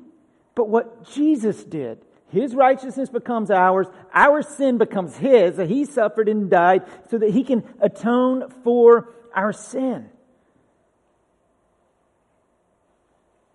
but 0.54 0.70
what 0.70 1.10
Jesus 1.12 1.64
did. 1.64 2.00
His 2.30 2.56
righteousness 2.56 3.10
becomes 3.10 3.52
ours. 3.52 3.88
Our 4.14 4.42
sin 4.42 4.80
becomes 4.80 5.16
His. 5.16 5.58
He 5.58 5.86
suffered 5.86 6.28
and 6.28 6.50
died 6.50 6.82
so 7.10 7.20
that 7.20 7.30
He 7.30 7.44
can 7.44 7.64
atone 7.80 8.50
for 8.64 9.14
our 9.36 9.54
sin. 9.54 10.10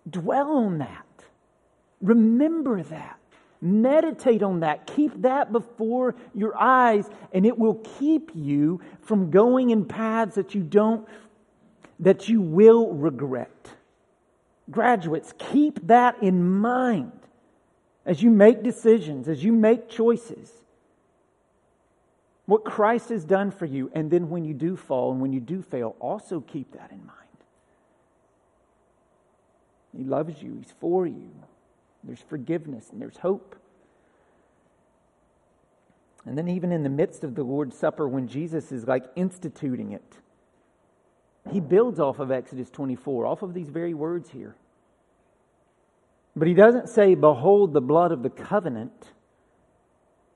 Dwell 0.09 0.51
on 0.51 0.79
that. 0.79 1.05
Remember 2.01 2.81
that. 2.83 3.18
Meditate 3.61 4.41
on 4.41 4.61
that. 4.61 4.87
Keep 4.87 5.23
that 5.23 5.51
before 5.51 6.15
your 6.33 6.57
eyes, 6.57 7.09
and 7.33 7.45
it 7.45 7.57
will 7.57 7.75
keep 7.99 8.31
you 8.33 8.79
from 9.01 9.31
going 9.31 9.69
in 9.69 9.85
paths 9.85 10.35
that 10.35 10.55
you 10.55 10.61
don't, 10.61 11.07
that 11.99 12.29
you 12.29 12.41
will 12.41 12.93
regret. 12.93 13.71
Graduates, 14.71 15.33
keep 15.37 15.87
that 15.87 16.21
in 16.23 16.59
mind 16.59 17.11
as 18.05 18.23
you 18.23 18.29
make 18.29 18.63
decisions, 18.63 19.27
as 19.27 19.43
you 19.43 19.51
make 19.51 19.89
choices. 19.89 20.51
What 22.45 22.63
Christ 22.63 23.09
has 23.09 23.25
done 23.25 23.51
for 23.51 23.65
you, 23.65 23.91
and 23.93 24.09
then 24.09 24.29
when 24.29 24.45
you 24.45 24.53
do 24.53 24.75
fall 24.75 25.11
and 25.11 25.21
when 25.21 25.33
you 25.33 25.39
do 25.39 25.61
fail, 25.61 25.95
also 25.99 26.39
keep 26.39 26.71
that 26.71 26.91
in 26.91 27.05
mind. 27.05 27.19
He 29.95 30.03
loves 30.03 30.41
you, 30.41 30.55
He's 30.57 30.73
for 30.79 31.05
you. 31.05 31.29
There's 32.03 32.21
forgiveness 32.21 32.89
and 32.91 33.01
there's 33.01 33.17
hope. 33.17 33.55
And 36.25 36.37
then, 36.37 36.47
even 36.47 36.71
in 36.71 36.83
the 36.83 36.89
midst 36.89 37.23
of 37.23 37.35
the 37.35 37.43
Lord's 37.43 37.77
Supper, 37.77 38.07
when 38.07 38.27
Jesus 38.27 38.71
is 38.71 38.87
like 38.87 39.05
instituting 39.15 39.93
it, 39.93 40.19
he 41.51 41.59
builds 41.59 41.99
off 41.99 42.19
of 42.19 42.31
Exodus 42.31 42.69
24, 42.69 43.25
off 43.25 43.41
of 43.41 43.53
these 43.53 43.69
very 43.69 43.93
words 43.93 44.29
here. 44.29 44.55
But 46.35 46.47
he 46.47 46.53
doesn't 46.53 46.89
say, 46.89 47.15
Behold 47.15 47.73
the 47.73 47.81
blood 47.81 48.11
of 48.11 48.23
the 48.23 48.29
covenant. 48.29 49.11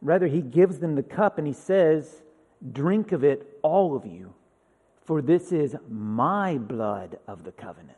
Rather, 0.01 0.27
he 0.27 0.41
gives 0.41 0.79
them 0.79 0.95
the 0.95 1.03
cup 1.03 1.37
and 1.37 1.47
he 1.47 1.53
says, 1.53 2.23
Drink 2.71 3.11
of 3.11 3.23
it, 3.23 3.59
all 3.61 3.95
of 3.95 4.05
you, 4.05 4.33
for 5.05 5.21
this 5.21 5.51
is 5.51 5.75
my 5.89 6.57
blood 6.57 7.19
of 7.27 7.43
the 7.43 7.51
covenant, 7.51 7.97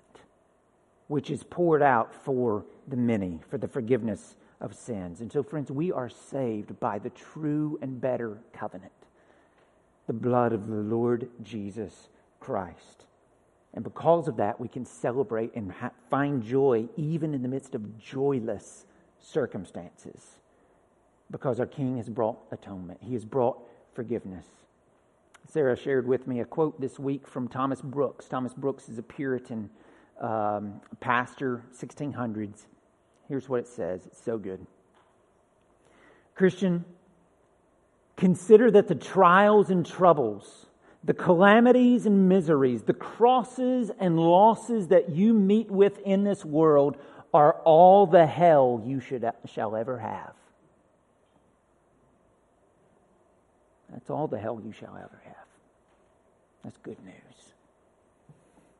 which 1.07 1.29
is 1.29 1.43
poured 1.43 1.81
out 1.81 2.13
for 2.13 2.65
the 2.87 2.97
many, 2.97 3.39
for 3.49 3.57
the 3.57 3.67
forgiveness 3.67 4.35
of 4.61 4.73
sins. 4.73 5.21
And 5.21 5.31
so, 5.31 5.43
friends, 5.43 5.71
we 5.71 5.91
are 5.91 6.09
saved 6.09 6.79
by 6.79 6.99
the 6.99 7.09
true 7.09 7.77
and 7.81 7.99
better 7.99 8.37
covenant 8.53 8.91
the 10.07 10.13
blood 10.13 10.53
of 10.53 10.67
the 10.67 10.75
Lord 10.75 11.27
Jesus 11.41 12.09
Christ. 12.39 13.05
And 13.73 13.83
because 13.83 14.27
of 14.27 14.37
that, 14.37 14.59
we 14.59 14.67
can 14.67 14.85
celebrate 14.85 15.53
and 15.55 15.71
ha- 15.71 15.91
find 16.09 16.43
joy 16.43 16.87
even 16.95 17.33
in 17.33 17.41
the 17.41 17.47
midst 17.47 17.75
of 17.75 17.97
joyless 17.97 18.85
circumstances. 19.19 20.37
Because 21.31 21.59
our 21.59 21.65
King 21.65 21.97
has 21.97 22.07
brought 22.07 22.37
atonement, 22.51 22.99
He 23.01 23.13
has 23.13 23.25
brought 23.25 23.57
forgiveness. 23.93 24.45
Sarah 25.47 25.75
shared 25.75 26.07
with 26.07 26.27
me 26.27 26.39
a 26.39 26.45
quote 26.45 26.79
this 26.79 26.99
week 26.99 27.27
from 27.27 27.47
Thomas 27.47 27.81
Brooks. 27.81 28.27
Thomas 28.27 28.53
Brooks 28.53 28.89
is 28.89 28.97
a 28.97 29.03
Puritan 29.03 29.69
um, 30.19 30.81
pastor, 30.99 31.63
1600s. 31.77 32.65
Here's 33.27 33.49
what 33.49 33.61
it 33.61 33.67
says 33.67 34.05
it's 34.05 34.21
so 34.21 34.37
good. 34.37 34.65
Christian, 36.35 36.85
consider 38.15 38.69
that 38.71 38.87
the 38.87 38.95
trials 38.95 39.69
and 39.69 39.85
troubles 39.85 40.65
the 41.05 41.13
calamities 41.13 42.07
and 42.07 42.27
miseries, 42.27 42.81
the 42.81 42.93
crosses 42.93 43.91
and 43.99 44.19
losses 44.19 44.87
that 44.87 45.09
you 45.09 45.33
meet 45.33 45.69
with 45.69 45.99
in 45.99 46.23
this 46.23 46.43
world 46.43 46.97
are 47.31 47.53
all 47.63 48.07
the 48.07 48.25
hell 48.25 48.81
you 48.83 48.99
should, 48.99 49.29
shall 49.45 49.75
ever 49.75 49.99
have. 49.99 50.33
That's 53.91 54.09
all 54.09 54.27
the 54.27 54.39
hell 54.39 54.59
you 54.65 54.71
shall 54.71 54.95
ever 54.97 55.21
have. 55.25 55.35
That's 56.63 56.77
good 56.77 56.97
news. 57.05 57.34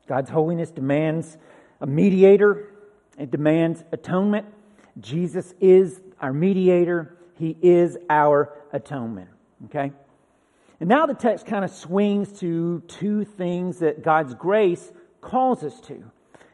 God's 0.08 0.30
holiness 0.30 0.72
demands 0.72 1.38
a 1.82 1.88
mediator, 1.88 2.70
it 3.18 3.32
demands 3.32 3.84
atonement. 3.92 4.46
Jesus 5.00 5.54
is 5.60 6.02
our 6.22 6.34
mediator, 6.34 7.18
He 7.38 7.58
is 7.62 7.98
our 8.10 8.54
atonement. 8.72 9.30
Okay? 9.66 9.92
And 10.80 10.90
now 10.90 11.06
the 11.06 11.14
text 11.14 11.46
kind 11.46 11.64
of 11.64 11.72
swings 11.72 12.40
to 12.40 12.82
two 12.88 13.24
things 13.24 13.80
that 13.80 14.04
God's 14.04 14.34
grace 14.36 14.92
calls 15.22 15.64
us 15.64 15.80
to. 15.82 16.04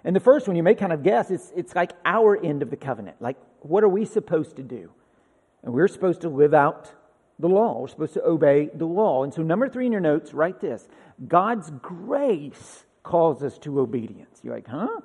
And 0.04 0.16
the 0.16 0.20
first 0.20 0.48
one, 0.48 0.56
you 0.56 0.64
may 0.64 0.76
kind 0.76 0.94
of 0.94 1.04
guess, 1.04 1.30
it's, 1.30 1.52
it's 1.56 1.76
like 1.76 1.92
our 2.06 2.44
end 2.44 2.62
of 2.62 2.70
the 2.70 2.76
covenant. 2.76 3.18
Like, 3.20 3.38
what 3.60 3.84
are 3.84 3.90
we 3.90 4.06
supposed 4.06 4.56
to 4.56 4.64
do? 4.64 4.92
And 5.64 5.74
we're 5.74 5.88
supposed 5.88 6.22
to 6.22 6.30
live 6.30 6.54
out 6.54 6.92
the 7.38 7.50
law. 7.50 7.80
We're 7.80 7.88
supposed 7.88 8.14
to 8.14 8.24
obey 8.24 8.70
the 8.74 8.86
law. 8.86 9.24
And 9.24 9.34
so, 9.34 9.42
number 9.42 9.70
three 9.70 9.86
in 9.86 9.92
your 9.92 10.02
notes, 10.02 10.34
write 10.34 10.60
this 10.60 10.88
God's 11.28 11.70
grace 11.82 12.86
calls 13.04 13.44
us 13.44 13.58
to 13.60 13.80
obedience. 13.80 14.40
You're 14.44 14.56
like, 14.56 14.68
huh? 14.68 15.02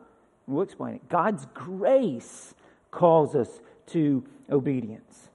We'll 0.47 0.63
explain 0.63 0.97
it. 0.97 1.09
God's 1.09 1.47
grace 1.55 2.55
calls 2.91 3.35
us 3.35 3.49
to 3.89 4.25
obedience. 4.51 5.29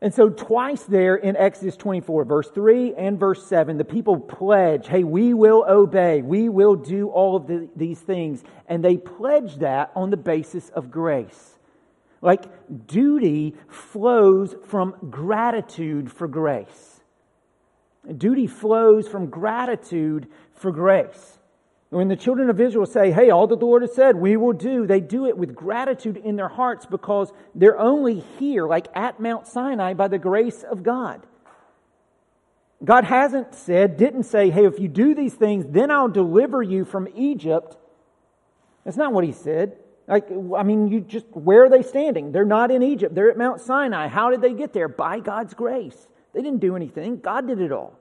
And 0.00 0.14
so, 0.14 0.28
twice 0.28 0.84
there 0.84 1.16
in 1.16 1.36
Exodus 1.36 1.76
24, 1.76 2.24
verse 2.24 2.48
3 2.50 2.94
and 2.94 3.18
verse 3.18 3.44
7, 3.46 3.78
the 3.78 3.84
people 3.84 4.20
pledge, 4.20 4.86
hey, 4.86 5.02
we 5.02 5.34
will 5.34 5.64
obey, 5.68 6.22
we 6.22 6.48
will 6.48 6.76
do 6.76 7.08
all 7.08 7.34
of 7.34 7.48
the, 7.48 7.68
these 7.74 7.98
things. 7.98 8.44
And 8.68 8.84
they 8.84 8.96
pledge 8.96 9.56
that 9.56 9.90
on 9.96 10.10
the 10.10 10.16
basis 10.16 10.68
of 10.68 10.92
grace. 10.92 11.58
Like 12.20 12.44
duty 12.86 13.56
flows 13.68 14.54
from 14.66 14.94
gratitude 15.10 16.12
for 16.12 16.28
grace. 16.28 17.00
Duty 18.16 18.46
flows 18.46 19.08
from 19.08 19.26
gratitude 19.26 20.28
for 20.52 20.70
grace. 20.70 21.37
When 21.90 22.08
the 22.08 22.16
children 22.16 22.50
of 22.50 22.60
Israel 22.60 22.84
say, 22.84 23.12
Hey, 23.12 23.30
all 23.30 23.46
that 23.46 23.60
the 23.60 23.66
Lord 23.66 23.82
has 23.82 23.94
said, 23.94 24.16
we 24.16 24.36
will 24.36 24.52
do, 24.52 24.86
they 24.86 25.00
do 25.00 25.26
it 25.26 25.38
with 25.38 25.54
gratitude 25.54 26.18
in 26.18 26.36
their 26.36 26.48
hearts 26.48 26.84
because 26.84 27.32
they're 27.54 27.78
only 27.78 28.20
here, 28.38 28.66
like 28.66 28.88
at 28.94 29.20
Mount 29.20 29.46
Sinai, 29.46 29.94
by 29.94 30.08
the 30.08 30.18
grace 30.18 30.62
of 30.62 30.82
God. 30.82 31.26
God 32.84 33.04
hasn't 33.04 33.54
said, 33.54 33.96
didn't 33.96 34.24
say, 34.24 34.50
Hey, 34.50 34.66
if 34.66 34.78
you 34.78 34.88
do 34.88 35.14
these 35.14 35.34
things, 35.34 35.64
then 35.68 35.90
I'll 35.90 36.08
deliver 36.08 36.62
you 36.62 36.84
from 36.84 37.08
Egypt. 37.14 37.76
That's 38.84 38.96
not 38.98 39.12
what 39.12 39.24
he 39.24 39.32
said. 39.32 39.76
Like, 40.06 40.30
I 40.56 40.62
mean, 40.62 40.88
you 40.88 41.00
just, 41.00 41.26
where 41.32 41.64
are 41.64 41.68
they 41.68 41.82
standing? 41.82 42.32
They're 42.32 42.46
not 42.46 42.70
in 42.70 42.82
Egypt. 42.82 43.14
They're 43.14 43.30
at 43.30 43.36
Mount 43.36 43.60
Sinai. 43.60 44.08
How 44.08 44.30
did 44.30 44.40
they 44.40 44.54
get 44.54 44.72
there? 44.72 44.88
By 44.88 45.20
God's 45.20 45.52
grace. 45.52 46.08
They 46.32 46.40
didn't 46.40 46.60
do 46.60 46.76
anything. 46.76 47.18
God 47.20 47.46
did 47.46 47.60
it 47.60 47.72
all. 47.72 47.97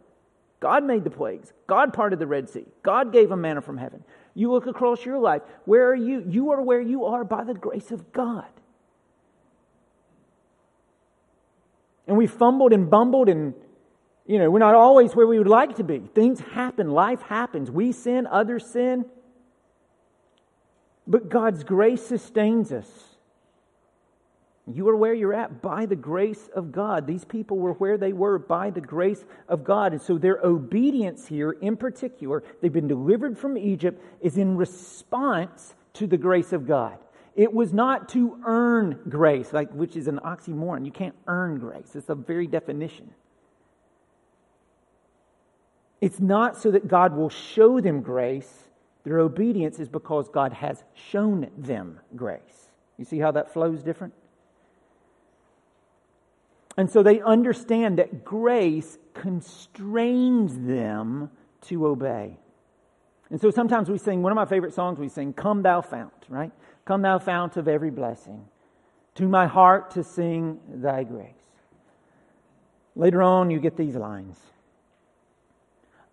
God 0.60 0.84
made 0.84 1.04
the 1.04 1.10
plagues. 1.10 1.54
God 1.68 1.94
parted 1.94 2.20
the 2.20 2.28
Red 2.28 2.50
Sea. 2.50 2.66
God 2.82 3.14
gave 3.14 3.30
them 3.30 3.42
manna 3.42 3.62
from 3.62 3.78
heaven. 3.78 4.04
You 4.34 4.52
look 4.52 4.66
across 4.66 5.06
your 5.06 5.20
life. 5.20 5.42
Where 5.66 5.90
are 5.90 5.96
you? 5.96 6.24
You 6.28 6.52
are 6.52 6.62
where 6.62 6.82
you 6.82 7.06
are 7.06 7.24
by 7.24 7.44
the 7.44 7.54
grace 7.54 7.92
of 7.92 8.12
God. 8.12 8.48
And 12.08 12.18
we 12.18 12.26
fumbled 12.26 12.74
and 12.74 12.90
bumbled 12.90 13.30
and, 13.30 13.54
you 14.26 14.40
know, 14.40 14.50
we're 14.50 14.60
not 14.60 14.76
always 14.76 15.16
where 15.16 15.28
we 15.28 15.38
would 15.38 15.48
like 15.48 15.76
to 15.76 15.84
be. 15.84 16.00
Things 16.00 16.40
happen. 16.40 16.90
Life 16.90 17.22
happens. 17.22 17.70
We 17.70 17.92
sin, 17.92 18.26
others 18.26 18.66
sin. 18.66 19.06
But 21.06 21.30
God's 21.30 21.64
grace 21.64 22.06
sustains 22.06 22.72
us. 22.72 23.07
You 24.70 24.90
are 24.90 24.98
where 24.98 25.14
you're 25.14 25.34
at 25.34 25.62
by 25.62 25.86
the 25.86 25.96
grace 25.96 26.50
of 26.54 26.74
God. 26.74 27.08
These 27.08 27.24
people 27.24 27.58
were 27.58 27.74
where 27.74 27.98
they 27.98 28.12
were 28.12 28.38
by 28.38 28.70
the 28.70 28.82
grace 28.82 29.24
of 29.48 29.64
God. 29.64 29.94
And 29.94 30.02
so 30.02 30.18
their 30.18 30.40
obedience 30.44 31.28
here, 31.28 31.52
in 31.52 31.78
particular, 31.78 32.44
they've 32.62 32.74
been 32.74 32.88
delivered 32.88 33.38
from 33.38 33.58
Egypt, 33.58 34.02
is 34.20 34.38
in 34.38 34.58
response 34.58 35.74
to 35.94 36.06
the 36.06 36.18
grace 36.18 36.52
of 36.52 36.68
God. 36.68 36.98
It 37.34 37.54
was 37.54 37.72
not 37.72 38.10
to 38.10 38.40
earn 38.46 39.00
grace, 39.08 39.54
like 39.54 39.72
which 39.72 39.96
is 39.96 40.08
an 40.08 40.20
oxymoron. 40.20 40.86
You 40.86 40.92
can't 40.92 41.16
earn 41.28 41.60
grace. 41.60 41.96
It's 41.96 42.08
the 42.08 42.16
very 42.16 42.48
definition. 42.48 43.12
It's 46.02 46.20
not 46.20 46.58
so 46.58 46.72
that 46.72 46.88
God 46.88 47.16
will 47.16 47.30
show 47.30 47.80
them 47.80 48.02
grace. 48.02 48.52
Their 49.04 49.20
obedience 49.20 49.80
is 49.80 49.88
because 49.88 50.28
God 50.30 50.52
has 50.52 50.84
shown 50.94 51.50
them 51.58 52.02
grace. 52.16 52.70
You 52.98 53.06
see 53.06 53.20
how 53.20 53.32
that 53.32 53.54
flows 53.54 53.82
different? 53.82 54.14
And 56.78 56.90
so 56.90 57.02
they 57.02 57.22
understand 57.22 57.98
that 57.98 58.24
grace 58.24 59.00
constrains 59.16 60.56
them 60.56 61.32
to 61.62 61.88
obey. 61.88 62.38
And 63.30 63.42
so 63.42 63.50
sometimes 63.50 63.90
we 63.90 63.98
sing, 63.98 64.22
one 64.22 64.32
of 64.32 64.36
my 64.36 64.46
favorite 64.46 64.74
songs, 64.74 65.00
we 65.00 65.10
sing, 65.10 65.34
Come 65.34 65.64
Thou 65.64 65.82
Fount, 65.82 66.14
right? 66.30 66.52
Come 66.86 67.02
Thou 67.02 67.18
Fount 67.18 67.58
of 67.58 67.68
every 67.68 67.90
blessing, 67.90 68.46
to 69.16 69.28
my 69.28 69.48
heart 69.48 69.92
to 69.92 70.04
sing 70.04 70.60
thy 70.70 71.04
grace. 71.04 71.34
Later 72.96 73.22
on, 73.22 73.52
you 73.52 73.60
get 73.60 73.76
these 73.76 73.96
lines 73.96 74.38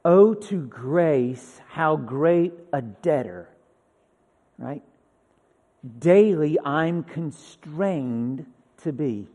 Oh, 0.06 0.34
to 0.34 0.60
grace, 0.66 1.60
how 1.68 1.96
great 1.96 2.52
a 2.74 2.82
debtor, 2.82 3.48
right? 4.58 4.82
Daily 5.98 6.58
I'm 6.62 7.04
constrained 7.04 8.44
to 8.82 8.92
be. 8.92 9.28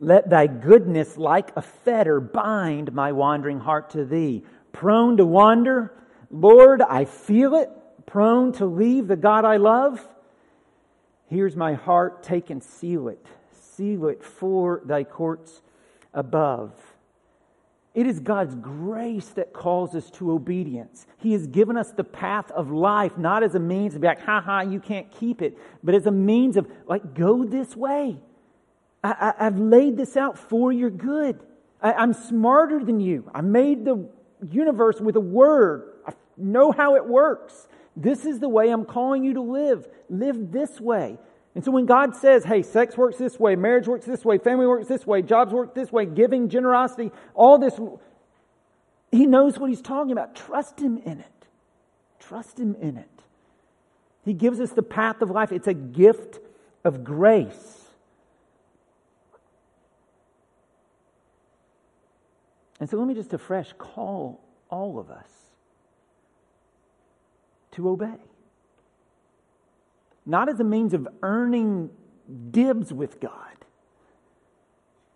Let 0.00 0.28
thy 0.28 0.46
goodness 0.46 1.16
like 1.16 1.52
a 1.56 1.62
fetter 1.62 2.20
bind 2.20 2.92
my 2.92 3.12
wandering 3.12 3.60
heart 3.60 3.90
to 3.90 4.04
thee. 4.04 4.44
Prone 4.72 5.16
to 5.18 5.24
wander, 5.24 5.94
Lord, 6.30 6.82
I 6.82 7.04
feel 7.04 7.54
it. 7.54 7.70
Prone 8.06 8.52
to 8.54 8.66
leave 8.66 9.06
the 9.06 9.16
God 9.16 9.44
I 9.44 9.56
love. 9.56 10.06
Here's 11.26 11.56
my 11.56 11.74
heart, 11.74 12.22
take 12.22 12.50
and 12.50 12.62
seal 12.62 13.08
it. 13.08 13.26
Seal 13.52 14.08
it 14.08 14.22
for 14.22 14.82
thy 14.84 15.04
courts 15.04 15.62
above. 16.12 16.72
It 17.94 18.06
is 18.08 18.18
God's 18.18 18.56
grace 18.56 19.28
that 19.30 19.52
calls 19.52 19.94
us 19.94 20.10
to 20.12 20.32
obedience. 20.32 21.06
He 21.18 21.32
has 21.32 21.46
given 21.46 21.76
us 21.76 21.92
the 21.92 22.02
path 22.02 22.50
of 22.50 22.72
life, 22.72 23.16
not 23.16 23.44
as 23.44 23.54
a 23.54 23.60
means 23.60 23.94
to 23.94 24.00
be 24.00 24.08
like, 24.08 24.20
ha 24.20 24.40
ha, 24.40 24.62
you 24.62 24.80
can't 24.80 25.10
keep 25.12 25.40
it, 25.40 25.56
but 25.82 25.94
as 25.94 26.06
a 26.06 26.10
means 26.10 26.56
of, 26.56 26.66
like, 26.86 27.14
go 27.14 27.44
this 27.44 27.76
way. 27.76 28.18
I, 29.04 29.34
have 29.38 29.58
laid 29.58 29.98
this 29.98 30.16
out 30.16 30.38
for 30.38 30.72
your 30.72 30.90
good. 30.90 31.38
I, 31.82 31.92
I'm 31.92 32.14
smarter 32.14 32.82
than 32.82 33.00
you. 33.00 33.30
I 33.34 33.42
made 33.42 33.84
the 33.84 34.08
universe 34.50 35.00
with 35.00 35.16
a 35.16 35.20
word. 35.20 35.92
I 36.06 36.12
know 36.38 36.72
how 36.72 36.96
it 36.96 37.06
works. 37.06 37.68
This 37.94 38.24
is 38.24 38.40
the 38.40 38.48
way 38.48 38.70
I'm 38.70 38.86
calling 38.86 39.22
you 39.22 39.34
to 39.34 39.42
live. 39.42 39.86
Live 40.08 40.50
this 40.50 40.80
way. 40.80 41.18
And 41.54 41.64
so 41.64 41.70
when 41.70 41.86
God 41.86 42.16
says, 42.16 42.44
hey, 42.44 42.62
sex 42.62 42.96
works 42.96 43.16
this 43.16 43.38
way, 43.38 43.54
marriage 43.54 43.86
works 43.86 44.06
this 44.06 44.24
way, 44.24 44.38
family 44.38 44.66
works 44.66 44.88
this 44.88 45.06
way, 45.06 45.22
jobs 45.22 45.52
work 45.52 45.74
this 45.74 45.92
way, 45.92 46.04
giving, 46.06 46.48
generosity, 46.48 47.12
all 47.34 47.58
this, 47.58 47.78
He 49.12 49.26
knows 49.26 49.58
what 49.58 49.70
He's 49.70 49.82
talking 49.82 50.10
about. 50.12 50.34
Trust 50.34 50.80
Him 50.80 50.98
in 50.98 51.20
it. 51.20 51.46
Trust 52.18 52.58
Him 52.58 52.74
in 52.80 52.96
it. 52.96 53.08
He 54.24 54.32
gives 54.32 54.58
us 54.58 54.70
the 54.70 54.82
path 54.82 55.20
of 55.20 55.30
life. 55.30 55.52
It's 55.52 55.68
a 55.68 55.74
gift 55.74 56.40
of 56.82 57.04
grace. 57.04 57.83
And 62.80 62.90
so 62.90 62.96
let 62.98 63.06
me 63.06 63.14
just 63.14 63.32
afresh 63.32 63.72
call 63.78 64.40
all 64.68 64.98
of 64.98 65.10
us 65.10 65.28
to 67.72 67.88
obey. 67.88 68.18
Not 70.26 70.48
as 70.48 70.58
a 70.60 70.64
means 70.64 70.94
of 70.94 71.06
earning 71.22 71.90
dibs 72.50 72.92
with 72.92 73.20
God, 73.20 73.30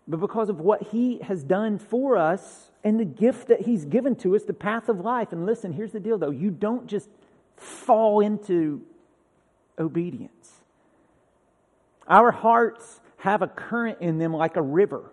but 0.07 0.19
because 0.19 0.49
of 0.49 0.59
what 0.59 0.83
He 0.83 1.19
has 1.19 1.43
done 1.43 1.79
for 1.79 2.17
us 2.17 2.71
and 2.83 2.99
the 2.99 3.05
gift 3.05 3.47
that 3.47 3.61
He's 3.61 3.85
given 3.85 4.15
to 4.17 4.35
us, 4.35 4.43
the 4.43 4.53
path 4.53 4.87
of 4.87 4.99
life. 4.99 5.31
And 5.31 5.45
listen, 5.45 5.73
here's 5.73 5.91
the 5.91 5.99
deal 5.99 6.17
though 6.17 6.31
you 6.31 6.51
don't 6.51 6.87
just 6.87 7.09
fall 7.55 8.19
into 8.19 8.81
obedience. 9.77 10.61
Our 12.07 12.31
hearts 12.31 13.01
have 13.17 13.41
a 13.41 13.47
current 13.47 13.99
in 14.01 14.17
them 14.17 14.33
like 14.33 14.55
a 14.55 14.61
river. 14.61 15.11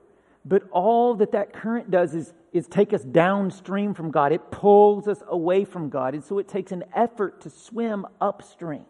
But 0.49 0.63
all 0.71 1.17
that 1.17 1.33
that 1.33 1.53
current 1.53 1.91
does 1.91 2.15
is, 2.15 2.33
is 2.53 2.69
take 2.69 2.93
us 2.93 3.03
downstream 3.03 3.95
from 3.95 4.13
God. 4.13 4.31
It 4.31 4.53
pulls 4.53 5.09
us 5.09 5.21
away 5.27 5.65
from 5.65 5.89
God. 5.89 6.15
And 6.15 6.23
so 6.23 6.39
it 6.39 6.47
takes 6.47 6.71
an 6.71 6.85
effort 6.95 7.41
to 7.41 7.51
swim 7.51 8.07
upstream. 8.21 8.85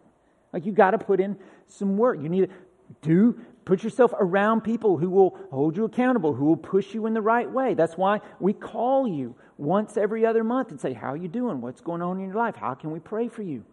Like 0.53 0.67
you 0.67 0.71
got 0.71 0.91
to 0.91 0.99
put 0.99 1.19
in 1.19 1.35
some 1.67 1.97
work. 1.97 2.21
You 2.21 2.29
need 2.29 2.49
to 2.49 2.55
do, 3.01 3.41
put 3.65 3.83
yourself 3.83 4.13
around 4.19 4.61
people 4.61 4.97
who 4.97 5.09
will 5.09 5.35
hold 5.49 5.75
you 5.75 5.85
accountable, 5.85 6.31
who 6.31 6.45
will 6.45 6.57
push 6.57 6.93
you 6.93 7.07
in 7.07 7.15
the 7.15 7.23
right 7.23 7.49
way. 7.51 7.73
That's 7.73 7.97
why 7.97 8.21
we 8.39 8.53
call 8.53 9.07
you 9.07 9.35
once 9.57 9.97
every 9.97 10.27
other 10.27 10.43
month 10.43 10.69
and 10.69 10.79
say, 10.79 10.93
How 10.93 11.11
are 11.11 11.17
you 11.17 11.27
doing? 11.27 11.59
What's 11.59 11.81
going 11.81 12.03
on 12.03 12.19
in 12.19 12.27
your 12.27 12.35
life? 12.35 12.55
How 12.55 12.75
can 12.75 12.91
we 12.91 12.99
pray 12.99 13.29
for 13.29 13.41
you? 13.41 13.65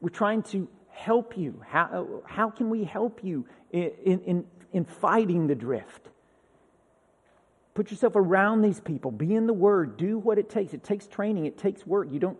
We're 0.00 0.10
trying 0.10 0.44
to 0.44 0.68
help 0.88 1.36
you. 1.36 1.60
How, 1.66 2.22
how 2.26 2.50
can 2.50 2.70
we 2.70 2.84
help 2.84 3.24
you 3.24 3.46
in, 3.72 4.20
in, 4.20 4.44
in 4.72 4.84
fighting 4.84 5.48
the 5.48 5.56
drift? 5.56 6.11
Put 7.74 7.90
yourself 7.90 8.16
around 8.16 8.62
these 8.62 8.80
people. 8.80 9.10
Be 9.10 9.34
in 9.34 9.46
the 9.46 9.52
Word. 9.52 9.96
Do 9.96 10.18
what 10.18 10.38
it 10.38 10.50
takes. 10.50 10.74
It 10.74 10.84
takes 10.84 11.06
training. 11.06 11.46
It 11.46 11.56
takes 11.56 11.86
work. 11.86 12.08
You 12.10 12.18
don't, 12.18 12.38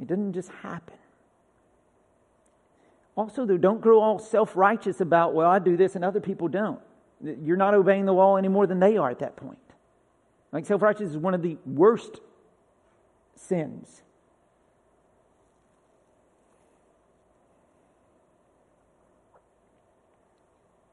it 0.00 0.06
doesn't 0.06 0.34
just 0.34 0.50
happen. 0.50 0.96
Also, 3.16 3.46
though, 3.46 3.56
don't 3.56 3.80
grow 3.80 4.00
all 4.00 4.18
self 4.18 4.56
righteous 4.56 5.00
about, 5.00 5.34
well, 5.34 5.50
I 5.50 5.58
do 5.58 5.76
this 5.76 5.96
and 5.96 6.04
other 6.04 6.20
people 6.20 6.48
don't. 6.48 6.80
You're 7.22 7.56
not 7.56 7.74
obeying 7.74 8.04
the 8.04 8.12
law 8.12 8.36
any 8.36 8.48
more 8.48 8.66
than 8.66 8.78
they 8.78 8.98
are 8.98 9.10
at 9.10 9.20
that 9.20 9.36
point. 9.36 9.58
Like 10.52 10.66
self 10.66 10.82
righteous 10.82 11.10
is 11.10 11.16
one 11.16 11.34
of 11.34 11.42
the 11.42 11.56
worst 11.64 12.20
sins. 13.34 14.02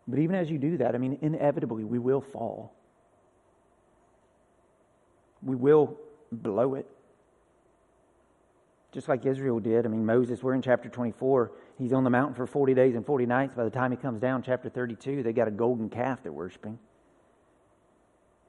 But 0.07 0.19
even 0.19 0.35
as 0.35 0.49
you 0.49 0.57
do 0.57 0.77
that, 0.77 0.95
I 0.95 0.97
mean, 0.97 1.17
inevitably 1.21 1.83
we 1.83 1.99
will 1.99 2.21
fall 2.21 2.73
we 5.45 5.55
will 5.55 5.97
blow 6.31 6.75
it. 6.75 6.87
Just 8.91 9.09
like 9.09 9.25
Israel 9.25 9.59
did. 9.59 9.85
I 9.85 9.89
mean, 9.89 10.05
Moses, 10.05 10.43
we're 10.43 10.53
in 10.53 10.61
chapter 10.61 10.87
24. 10.87 11.51
He's 11.79 11.93
on 11.93 12.03
the 12.03 12.09
mountain 12.09 12.35
for 12.35 12.45
40 12.45 12.73
days 12.73 12.95
and 12.95 13.05
40 13.05 13.25
nights. 13.25 13.55
By 13.55 13.63
the 13.63 13.69
time 13.71 13.91
he 13.91 13.97
comes 13.97 14.21
down, 14.21 14.43
chapter 14.43 14.69
32, 14.69 15.23
they 15.23 15.33
got 15.33 15.47
a 15.47 15.51
golden 15.51 15.89
calf 15.89 16.19
they're 16.21 16.31
worshiping. 16.31 16.77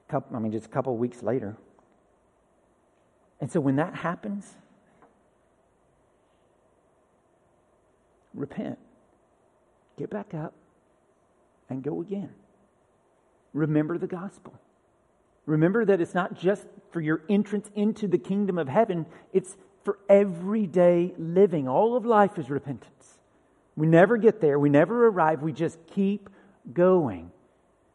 Couple, 0.09 0.37
I 0.37 0.41
mean, 0.41 0.53
just 0.53 0.67
a 0.67 0.69
couple 0.69 0.95
weeks 0.97 1.23
later. 1.23 1.57
And 3.41 3.51
so 3.51 3.59
when 3.59 3.77
that 3.77 3.95
happens, 3.95 4.55
repent, 8.35 8.79
get 9.99 10.11
back 10.11 10.35
up, 10.35 10.53
and 11.71 11.83
go 11.83 12.03
again. 12.03 12.31
Remember 13.55 13.97
the 13.97 14.07
gospel. 14.07 14.59
Remember 15.47 15.85
that 15.85 16.01
it's 16.01 16.15
not 16.15 16.35
just 16.35 16.67
for 16.91 17.01
your 17.01 17.23
entrance 17.29 17.71
into 17.75 18.09
the 18.09 18.19
kingdom 18.19 18.59
of 18.59 18.69
heaven, 18.69 19.07
it's 19.33 19.57
for 19.83 19.99
everyday 20.09 21.15
living. 21.19 21.69
All 21.69 21.97
of 21.97 22.07
life 22.07 22.39
is 22.39 22.49
repentance. 22.49 23.19
We 23.77 23.87
never 23.87 24.17
get 24.17 24.41
there, 24.41 24.59
we 24.59 24.71
never 24.71 25.07
arrive, 25.09 25.43
we 25.43 25.53
just 25.53 25.79
keep 25.95 26.31
going. 26.73 27.31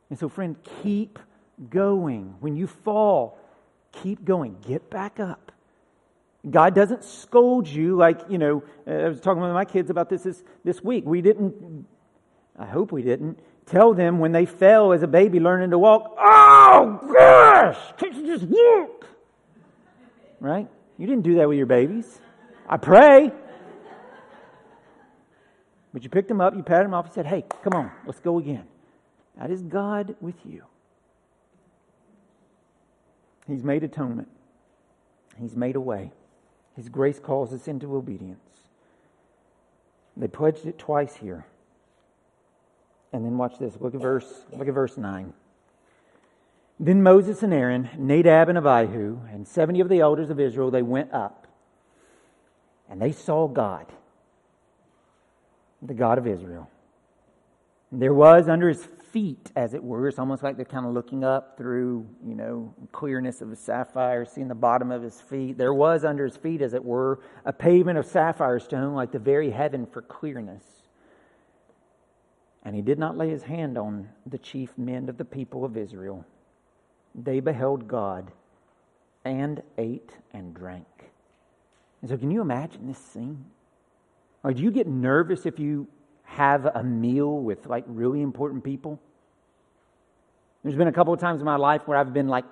And 0.09 0.19
so, 0.19 0.27
friend, 0.27 0.55
keep 0.83 1.19
going. 1.69 2.35
When 2.39 2.55
you 2.55 2.67
fall, 2.67 3.37
keep 3.91 4.25
going. 4.25 4.57
Get 4.67 4.89
back 4.89 5.19
up. 5.19 5.51
God 6.49 6.73
doesn't 6.73 7.03
scold 7.03 7.67
you 7.67 7.97
like, 7.97 8.21
you 8.29 8.37
know, 8.37 8.63
I 8.87 9.09
was 9.09 9.19
talking 9.19 9.41
with 9.41 9.51
my 9.51 9.65
kids 9.65 9.89
about 9.89 10.09
this 10.09 10.23
this, 10.23 10.43
this 10.63 10.81
week. 10.83 11.03
We 11.05 11.21
didn't, 11.21 11.85
I 12.57 12.65
hope 12.65 12.91
we 12.91 13.01
didn't, 13.01 13.39
tell 13.69 13.93
them 13.93 14.19
when 14.19 14.31
they 14.31 14.45
fell 14.45 14.93
as 14.93 15.03
a 15.03 15.07
baby 15.07 15.39
learning 15.39 15.71
to 15.71 15.77
walk, 15.77 16.15
oh 16.17 16.99
gosh, 17.13 17.77
can't 17.97 18.15
you 18.15 18.25
just 18.25 18.45
walk? 18.45 19.05
Right? 20.39 20.67
You 20.97 21.07
didn't 21.07 21.23
do 21.23 21.35
that 21.35 21.47
with 21.47 21.57
your 21.57 21.67
babies. 21.67 22.19
I 22.67 22.77
pray. 22.77 23.31
But 25.93 26.03
you 26.03 26.09
picked 26.09 26.27
them 26.27 26.41
up, 26.41 26.55
you 26.55 26.63
patted 26.63 26.85
them 26.85 26.93
off, 26.93 27.07
you 27.07 27.13
said, 27.13 27.25
hey, 27.25 27.45
come 27.63 27.73
on, 27.73 27.91
let's 28.05 28.19
go 28.19 28.37
again. 28.37 28.65
That 29.37 29.49
is 29.49 29.61
God 29.61 30.15
with 30.21 30.35
you. 30.45 30.63
He's 33.47 33.63
made 33.63 33.83
atonement. 33.83 34.27
He's 35.39 35.55
made 35.55 35.75
a 35.75 35.81
way. 35.81 36.11
His 36.75 36.89
grace 36.89 37.19
calls 37.19 37.53
us 37.53 37.67
into 37.67 37.95
obedience. 37.95 38.39
They 40.15 40.27
pledged 40.27 40.65
it 40.65 40.77
twice 40.77 41.15
here. 41.15 41.45
And 43.11 43.25
then 43.25 43.37
watch 43.37 43.57
this. 43.59 43.75
Look 43.79 43.95
at 43.95 44.01
verse, 44.01 44.45
look 44.51 44.67
at 44.67 44.73
verse 44.73 44.97
9. 44.97 45.33
Then 46.79 47.03
Moses 47.03 47.43
and 47.43 47.53
Aaron, 47.53 47.89
Nadab 47.97 48.49
and 48.49 48.57
Abihu, 48.57 49.19
and 49.31 49.47
70 49.47 49.81
of 49.81 49.89
the 49.89 49.99
elders 49.99 50.29
of 50.29 50.39
Israel, 50.39 50.71
they 50.71 50.81
went 50.81 51.11
up. 51.11 51.47
And 52.89 53.01
they 53.01 53.11
saw 53.11 53.47
God, 53.47 53.85
the 55.81 55.93
God 55.93 56.17
of 56.17 56.25
Israel. 56.25 56.69
There 57.91 58.13
was 58.13 58.47
under 58.47 58.69
his 58.69 58.83
feet, 59.11 59.51
as 59.55 59.73
it 59.73 59.83
were. 59.83 60.07
It's 60.07 60.19
almost 60.19 60.43
like 60.43 60.55
they're 60.55 60.65
kind 60.65 60.85
of 60.85 60.93
looking 60.93 61.23
up 61.23 61.57
through, 61.57 62.05
you 62.25 62.35
know, 62.35 62.73
clearness 62.91 63.41
of 63.41 63.51
a 63.51 63.55
sapphire, 63.55 64.25
seeing 64.25 64.47
the 64.47 64.55
bottom 64.55 64.91
of 64.91 65.01
his 65.01 65.19
feet. 65.19 65.57
There 65.57 65.73
was 65.73 66.05
under 66.05 66.25
his 66.25 66.37
feet, 66.37 66.61
as 66.61 66.73
it 66.73 66.83
were, 66.83 67.19
a 67.45 67.51
pavement 67.51 67.97
of 67.97 68.05
sapphire 68.05 68.59
stone, 68.59 68.93
like 68.93 69.11
the 69.11 69.19
very 69.19 69.49
heaven 69.49 69.85
for 69.85 70.01
clearness. 70.01 70.63
And 72.63 72.75
he 72.75 72.81
did 72.81 72.99
not 72.99 73.17
lay 73.17 73.29
his 73.29 73.43
hand 73.43 73.77
on 73.77 74.09
the 74.25 74.37
chief 74.37 74.77
men 74.77 75.07
of 75.09 75.17
the 75.17 75.25
people 75.25 75.63
of 75.63 75.77
Israel. 75.77 76.25
They 77.15 77.39
beheld 77.39 77.87
God 77.87 78.31
and 79.23 79.61
ate 79.77 80.17
and 80.33 80.53
drank. 80.53 80.85
And 82.01 82.09
so, 82.09 82.17
can 82.17 82.31
you 82.31 82.41
imagine 82.41 82.87
this 82.87 82.97
scene? 82.97 83.45
Or 84.43 84.53
do 84.53 84.61
you 84.61 84.71
get 84.71 84.87
nervous 84.87 85.45
if 85.45 85.59
you 85.59 85.87
have 86.23 86.65
a 86.65 86.83
meal 86.83 87.39
with 87.39 87.65
like 87.65 87.83
really 87.87 88.21
important 88.21 88.63
people? 88.63 88.99
There's 90.63 90.75
been 90.75 90.87
a 90.87 90.93
couple 90.93 91.13
of 91.13 91.19
times 91.19 91.41
in 91.41 91.45
my 91.45 91.55
life 91.55 91.81
where 91.85 91.97
I've 91.97 92.13
been 92.13 92.27
like 92.27 92.45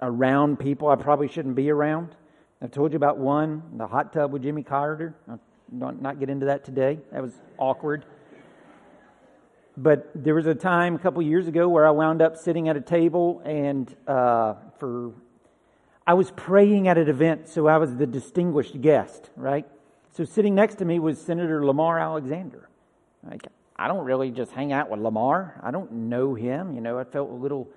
around 0.00 0.58
people 0.58 0.88
I 0.88 0.96
probably 0.96 1.28
shouldn't 1.28 1.54
be 1.54 1.70
around. 1.70 2.14
I've 2.60 2.70
told 2.70 2.92
you 2.92 2.96
about 2.96 3.18
one, 3.18 3.62
the 3.76 3.86
hot 3.86 4.12
tub 4.12 4.32
with 4.32 4.42
Jimmy 4.42 4.62
Carter. 4.62 5.14
I'll 5.28 5.40
not 5.70 6.20
get 6.20 6.28
into 6.28 6.46
that 6.46 6.64
today. 6.64 6.98
That 7.10 7.22
was 7.22 7.32
awkward. 7.58 8.04
But 9.76 10.10
there 10.14 10.34
was 10.34 10.46
a 10.46 10.54
time 10.54 10.96
a 10.96 10.98
couple 10.98 11.22
years 11.22 11.48
ago 11.48 11.68
where 11.68 11.86
I 11.86 11.90
wound 11.90 12.20
up 12.20 12.36
sitting 12.36 12.68
at 12.68 12.76
a 12.76 12.80
table 12.80 13.40
and 13.44 13.94
uh, 14.06 14.54
for 14.78 15.12
I 16.06 16.14
was 16.14 16.30
praying 16.32 16.88
at 16.88 16.98
an 16.98 17.08
event, 17.08 17.48
so 17.48 17.68
I 17.68 17.76
was 17.76 17.94
the 17.94 18.06
distinguished 18.06 18.80
guest, 18.80 19.30
right? 19.36 19.66
So 20.12 20.24
sitting 20.24 20.54
next 20.54 20.76
to 20.76 20.84
me 20.84 20.98
was 20.98 21.20
Senator 21.20 21.64
Lamar 21.64 21.98
Alexander. 21.98 22.68
Like, 23.22 23.46
I 23.76 23.88
don't 23.88 24.04
really 24.04 24.30
just 24.30 24.52
hang 24.52 24.72
out 24.72 24.90
with 24.90 25.00
Lamar. 25.00 25.60
I 25.62 25.70
don't 25.70 25.92
know 25.92 26.34
him. 26.34 26.74
You 26.74 26.80
know, 26.80 26.98
I 26.98 27.04
felt 27.04 27.30
a 27.30 27.34
little 27.34 27.68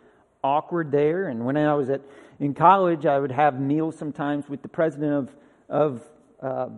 awkward 0.43 0.91
there. 0.91 1.27
And 1.27 1.45
when 1.45 1.55
I 1.55 1.75
was 1.75 1.89
at 1.89 2.01
in 2.39 2.53
college, 2.53 3.05
I 3.05 3.19
would 3.19 3.31
have 3.31 3.59
meals 3.59 3.97
sometimes 3.97 4.49
with 4.49 4.61
the 4.61 4.67
president 4.67 5.13
of 5.13 5.35
of 5.69 6.01
uh, 6.41 6.69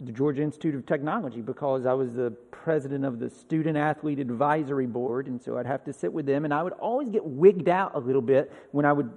the 0.00 0.12
Georgia 0.12 0.42
Institute 0.42 0.74
of 0.74 0.86
Technology 0.86 1.40
because 1.40 1.86
I 1.86 1.92
was 1.92 2.14
the 2.14 2.30
president 2.50 3.04
of 3.04 3.18
the 3.18 3.30
Student 3.30 3.76
Athlete 3.76 4.18
Advisory 4.18 4.86
Board, 4.86 5.28
and 5.28 5.40
so 5.40 5.56
I'd 5.56 5.66
have 5.66 5.84
to 5.84 5.92
sit 5.92 6.12
with 6.12 6.26
them, 6.26 6.44
and 6.44 6.52
I 6.52 6.62
would 6.62 6.72
always 6.74 7.08
get 7.08 7.24
wigged 7.24 7.68
out 7.68 7.92
a 7.94 7.98
little 7.98 8.22
bit 8.22 8.52
when 8.72 8.84
I 8.84 8.92
would 8.92 9.10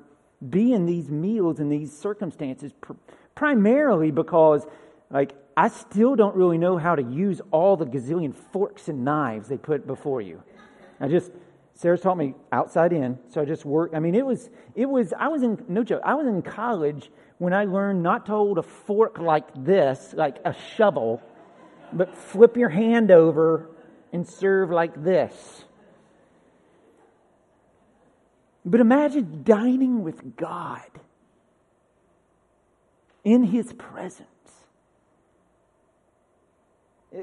be 0.49 0.73
in 0.73 0.85
these 0.85 1.09
meals 1.09 1.59
in 1.59 1.69
these 1.69 1.97
circumstances, 1.97 2.71
pr- 2.79 2.93
primarily 3.33 4.11
because 4.11 4.65
like 5.09 5.33
I 5.55 5.69
still 5.69 6.15
don't 6.15 6.35
really 6.35 6.57
know 6.57 6.77
how 6.77 6.95
to 6.95 7.01
use 7.01 7.41
all 7.51 7.75
the 7.77 7.85
gazillion 7.85 8.35
forks 8.35 8.87
and 8.87 9.03
knives 9.03 9.47
they 9.47 9.57
put 9.57 9.87
before 9.87 10.21
you. 10.21 10.43
I 10.99 11.07
just 11.07 11.31
Sarah 11.73 11.97
taught 11.97 12.17
me 12.17 12.33
outside 12.51 12.91
in, 12.91 13.17
so 13.29 13.41
I 13.41 13.45
just 13.45 13.65
worked. 13.65 13.95
I 13.95 13.99
mean, 13.99 14.15
it 14.15 14.25
was 14.25 14.49
it 14.75 14.87
was 14.87 15.13
I 15.17 15.27
was 15.27 15.43
in 15.43 15.63
no 15.67 15.83
joke. 15.83 16.01
I 16.03 16.15
was 16.15 16.27
in 16.27 16.41
college 16.41 17.11
when 17.37 17.53
I 17.53 17.65
learned 17.65 18.01
not 18.01 18.25
to 18.27 18.31
hold 18.31 18.57
a 18.57 18.63
fork 18.63 19.19
like 19.19 19.45
this, 19.55 20.13
like 20.15 20.37
a 20.43 20.55
shovel, 20.75 21.21
but 21.93 22.15
flip 22.15 22.57
your 22.57 22.69
hand 22.69 23.11
over 23.11 23.69
and 24.11 24.27
serve 24.27 24.71
like 24.71 25.03
this. 25.03 25.63
But 28.65 28.79
imagine 28.79 29.43
dining 29.43 30.03
with 30.03 30.35
God 30.35 30.89
in 33.23 33.43
His 33.43 33.71
presence. 33.73 34.27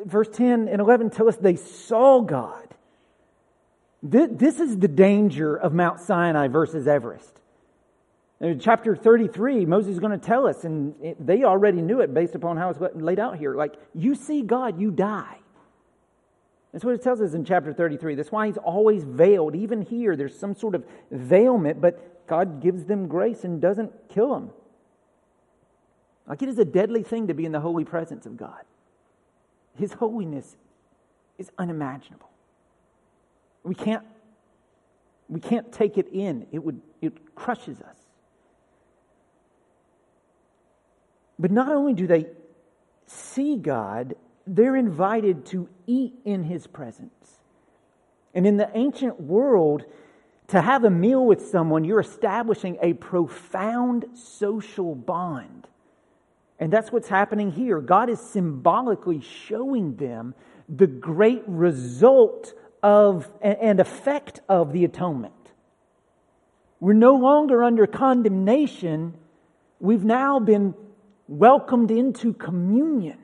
Verse 0.07 0.29
10 0.29 0.69
and 0.69 0.81
11 0.81 1.11
tell 1.11 1.29
us 1.29 1.37
they 1.37 1.57
saw 1.57 2.21
God. 2.21 2.69
This 4.03 4.61
is 4.61 4.79
the 4.79 4.89
danger 4.89 5.57
of 5.57 5.73
Mount 5.73 6.01
Sinai 6.01 6.49
versus 6.49 6.87
Everest. 6.87 7.41
In 8.45 8.59
chapter 8.59 8.95
33, 8.95 9.65
Moses 9.65 9.93
is 9.93 10.01
going 10.01 10.13
to 10.13 10.19
tell 10.19 10.47
us, 10.47 10.65
and 10.65 10.95
they 11.19 11.45
already 11.45 11.81
knew 11.81 12.01
it 12.01 12.13
based 12.13 12.35
upon 12.35 12.59
how 12.59 12.69
it's 12.69 12.79
laid 12.95 13.19
out 13.19 13.39
here. 13.39 13.55
Like, 13.55 13.77
you 13.95 14.15
see 14.15 14.43
God, 14.43 14.79
you 14.79 14.91
die. 14.91 15.39
That's 16.71 16.85
what 16.85 16.95
it 16.95 17.03
tells 17.03 17.23
us 17.23 17.33
in 17.33 17.47
chapter 17.47 17.73
33. 17.73 18.17
That's 18.17 18.31
why 18.31 18.47
he's 18.47 18.59
always 18.59 19.05
veiled. 19.05 19.55
Even 19.55 19.81
here, 19.81 20.15
there's 20.15 20.39
some 20.39 20.55
sort 20.55 20.75
of 20.75 20.85
veilment, 21.11 21.81
but 21.81 22.27
God 22.27 22.61
gives 22.61 22.85
them 22.85 23.09
grace 23.09 23.45
and 23.45 23.63
doesn't 23.63 23.93
kill 24.11 24.35
them. 24.35 24.51
Like, 26.27 26.43
it 26.43 26.51
is 26.51 26.59
a 26.59 26.67
deadly 26.67 27.03
thing 27.03 27.29
to 27.29 27.35
be 27.35 27.47
in 27.47 27.53
the 27.53 27.61
holy 27.61 27.85
presence 27.85 28.27
of 28.27 28.37
God. 28.37 28.61
His 29.75 29.95
holiness 29.95 30.57
is 31.39 31.51
unimaginable. 31.57 32.29
We 33.63 33.75
can't, 33.75 34.05
we 35.31 35.41
can't 35.41 35.73
take 35.73 35.97
it 35.97 36.09
in. 36.13 36.47
It 36.53 36.63
would 36.63 36.83
it 37.01 37.35
crushes 37.35 37.81
us. 37.81 38.04
But 41.45 41.51
not 41.51 41.69
only 41.69 41.93
do 41.93 42.07
they 42.07 42.25
see 43.05 43.59
God, 43.59 44.15
they're 44.47 44.77
invited 44.77 45.45
to 45.49 45.69
eat 45.87 46.15
in 46.25 46.43
his 46.43 46.67
presence. 46.67 47.39
And 48.33 48.47
in 48.47 48.57
the 48.57 48.71
ancient 48.73 49.21
world, 49.21 49.85
to 50.49 50.63
have 50.63 50.85
a 50.85 50.91
meal 50.91 51.27
with 51.27 51.47
someone, 51.51 51.85
you're 51.85 52.01
establishing 52.01 52.79
a 52.81 52.95
profound 52.95 54.07
social 54.15 54.95
bond. 54.95 55.69
And 56.59 56.73
that's 56.73 56.91
what's 56.91 57.09
happening 57.09 57.53
here. 57.53 57.79
God 57.83 58.09
is 58.09 58.21
symbolically 58.21 59.21
showing 59.21 59.97
them 59.97 60.35
the 60.67 60.87
great 60.87 61.43
result 61.47 62.55
of 62.83 63.31
and 63.43 63.81
effect 63.81 64.41
of 64.49 64.73
the 64.73 64.87
atonement. 64.87 65.35
We're 66.81 66.95
no 66.95 67.17
longer 67.17 67.63
under 67.63 67.87
condemnation. 67.87 69.13
We've 69.79 70.05
now 70.05 70.41
been 70.41 70.73
welcomed 71.29 71.91
into 71.91 72.33
communion. 72.33 73.19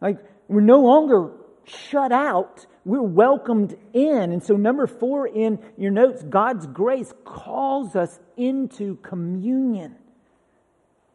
Like, 0.00 0.18
we're 0.48 0.60
no 0.60 0.80
longer 0.80 1.30
shut 1.64 2.12
out, 2.12 2.66
we're 2.84 3.02
welcomed 3.02 3.76
in. 3.92 4.32
And 4.32 4.42
so, 4.42 4.56
number 4.56 4.86
four 4.86 5.26
in 5.26 5.58
your 5.76 5.90
notes, 5.90 6.22
God's 6.22 6.66
grace 6.66 7.12
calls 7.24 7.94
us 7.94 8.18
into 8.36 8.96
communion. 8.96 9.96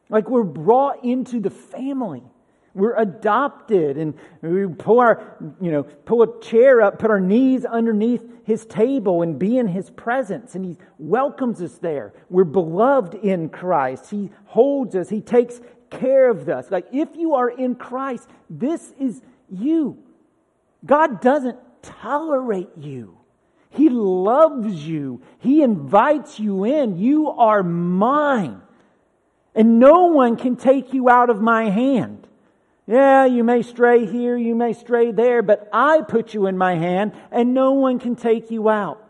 Like, 0.09 0.29
we're 0.29 0.43
brought 0.43 1.03
into 1.03 1.39
the 1.39 1.49
family. 1.49 2.23
We're 2.75 2.95
adopted 2.95 3.97
and 3.97 4.15
we 4.41 4.67
pull 4.67 4.99
our, 4.99 5.37
you 5.61 5.71
know, 5.71 5.83
pull 5.83 6.23
a 6.23 6.41
chair 6.41 6.81
up, 6.81 6.99
put 6.99 7.09
our 7.09 7.21
knees 7.21 7.63
underneath 7.63 8.21
his 8.45 8.65
table 8.65 9.23
and 9.23 9.37
be 9.39 9.57
in 9.57 9.67
his 9.67 9.89
presence. 9.89 10.55
And 10.55 10.63
he 10.63 10.77
welcomes 10.99 11.61
us 11.61 11.77
there. 11.79 12.13
We're 12.29 12.43
beloved 12.43 13.15
in 13.15 13.49
Christ. 13.49 14.11
He 14.11 14.29
holds 14.45 14.95
us. 14.95 15.09
He 15.09 15.19
takes 15.19 15.59
care 15.89 16.29
of 16.29 16.47
us. 16.47 16.69
Like 16.69 16.87
if 16.93 17.09
you 17.15 17.33
are 17.33 17.49
in 17.49 17.75
Christ, 17.75 18.29
this 18.49 18.93
is 18.99 19.21
you. 19.49 19.97
God 20.85 21.21
doesn't 21.21 21.57
tolerate 21.81 22.69
you. 22.77 23.17
He 23.71 23.89
loves 23.89 24.87
you. 24.87 25.21
He 25.39 25.63
invites 25.63 26.39
you 26.39 26.63
in. 26.65 26.97
You 26.97 27.29
are 27.29 27.63
mine. 27.63 28.61
And 29.55 29.79
no 29.79 30.05
one 30.07 30.37
can 30.37 30.55
take 30.55 30.93
you 30.93 31.09
out 31.09 31.29
of 31.29 31.41
my 31.41 31.69
hand. 31.69 32.24
Yeah, 32.87 33.25
you 33.25 33.43
may 33.43 33.63
stray 33.63 34.05
here, 34.05 34.37
you 34.37 34.53
may 34.53 34.73
stray 34.73 35.11
there, 35.11 35.41
but 35.41 35.67
I 35.73 36.01
put 36.01 36.33
you 36.33 36.45
in 36.45 36.57
my 36.57 36.75
hand 36.75 37.13
and 37.31 37.53
no 37.53 37.71
one 37.71 37.97
can 37.97 38.15
take 38.15 38.51
you 38.51 38.69
out. 38.69 39.01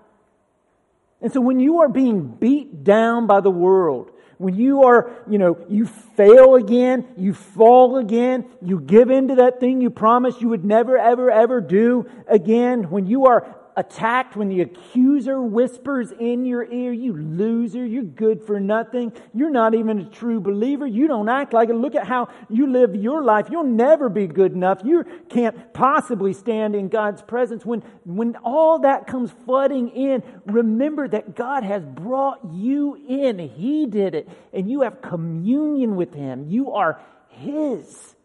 And 1.22 1.32
so 1.32 1.42
when 1.42 1.60
you 1.60 1.82
are 1.82 1.90
being 1.90 2.28
beat 2.28 2.84
down 2.84 3.28
by 3.28 3.42
the 3.42 3.50
world, 3.50 4.12
when 4.38 4.56
you 4.56 4.84
are, 4.84 5.12
you 5.30 5.38
know, 5.38 5.58
you 5.70 5.86
fail 5.86 6.56
again, 6.56 7.08
you 7.18 7.34
fall 7.34 7.98
again, 7.98 8.46
you 8.62 8.80
give 8.80 9.10
in 9.10 9.30
to 9.30 9.36
that 9.36 9.60
thing 9.60 9.82
you 9.82 9.90
promised 9.90 10.42
you 10.42 10.50
would 10.50 10.66
never, 10.66 10.98
ever, 10.98 11.32
ever 11.32 11.62
do 11.62 12.10
again, 12.28 12.90
when 12.90 13.06
you 13.06 13.26
are 13.26 13.56
attacked 13.78 14.36
when 14.36 14.50
the 14.50 14.62
accuser 14.62 15.42
whispers 15.42 16.12
in 16.12 16.46
your 16.46 16.64
ear, 16.72 16.94
you 16.94 17.16
loser, 17.16 17.86
you're 17.86 18.04
good 18.04 18.42
for 18.42 18.60
nothing, 18.60 19.12
you're 19.34 19.50
not 19.50 19.76
even 19.76 20.00
a 20.00 20.10
true 20.10 20.40
believer, 20.40 20.88
you 20.88 21.08
don't 21.08 21.28
act 21.28 21.54
like 21.54 21.70
it. 21.70 21.76
Look 21.76 21.96
at 21.96 22.08
how 22.08 22.30
you 22.50 22.68
live 22.72 22.96
your 22.96 23.24
life. 23.24 23.48
You'll 23.52 23.64
never 23.64 24.08
be 24.10 24.28
good 24.28 24.54
enough. 24.54 24.82
You 24.84 25.04
can't 25.30 25.74
possibly 25.74 26.34
stand 26.34 26.76
in 26.76 26.88
God's 26.88 27.22
presence. 27.22 27.66
When, 27.66 27.82
when 28.06 28.36
all 28.38 28.80
that 28.80 29.08
comes 29.08 29.32
flooding 29.46 29.90
in, 29.90 30.24
remember 30.46 31.08
that 31.08 31.36
God 31.36 31.64
has 31.64 31.84
brought 31.84 32.40
you 32.54 32.96
in. 33.08 33.40
He 33.40 33.86
did 33.86 34.16
it. 34.16 34.30
And 34.54 34.70
you 34.70 34.82
have 34.82 35.02
communion 35.02 35.96
with 35.96 36.14
Him. 36.14 36.48
You 36.50 36.72
are 36.72 37.02
His. 37.30 38.16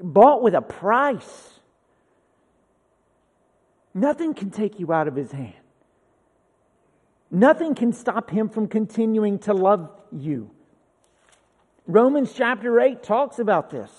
Bought 0.00 0.42
with 0.42 0.54
a 0.54 0.62
price. 0.62 1.57
Nothing 3.98 4.32
can 4.32 4.50
take 4.50 4.78
you 4.78 4.92
out 4.92 5.08
of 5.08 5.16
his 5.16 5.32
hand. 5.32 5.54
Nothing 7.32 7.74
can 7.74 7.92
stop 7.92 8.30
him 8.30 8.48
from 8.48 8.68
continuing 8.68 9.40
to 9.40 9.52
love 9.52 9.90
you. 10.12 10.50
Romans 11.84 12.32
chapter 12.32 12.80
8 12.80 13.02
talks 13.02 13.40
about 13.40 13.70
this. 13.70 13.90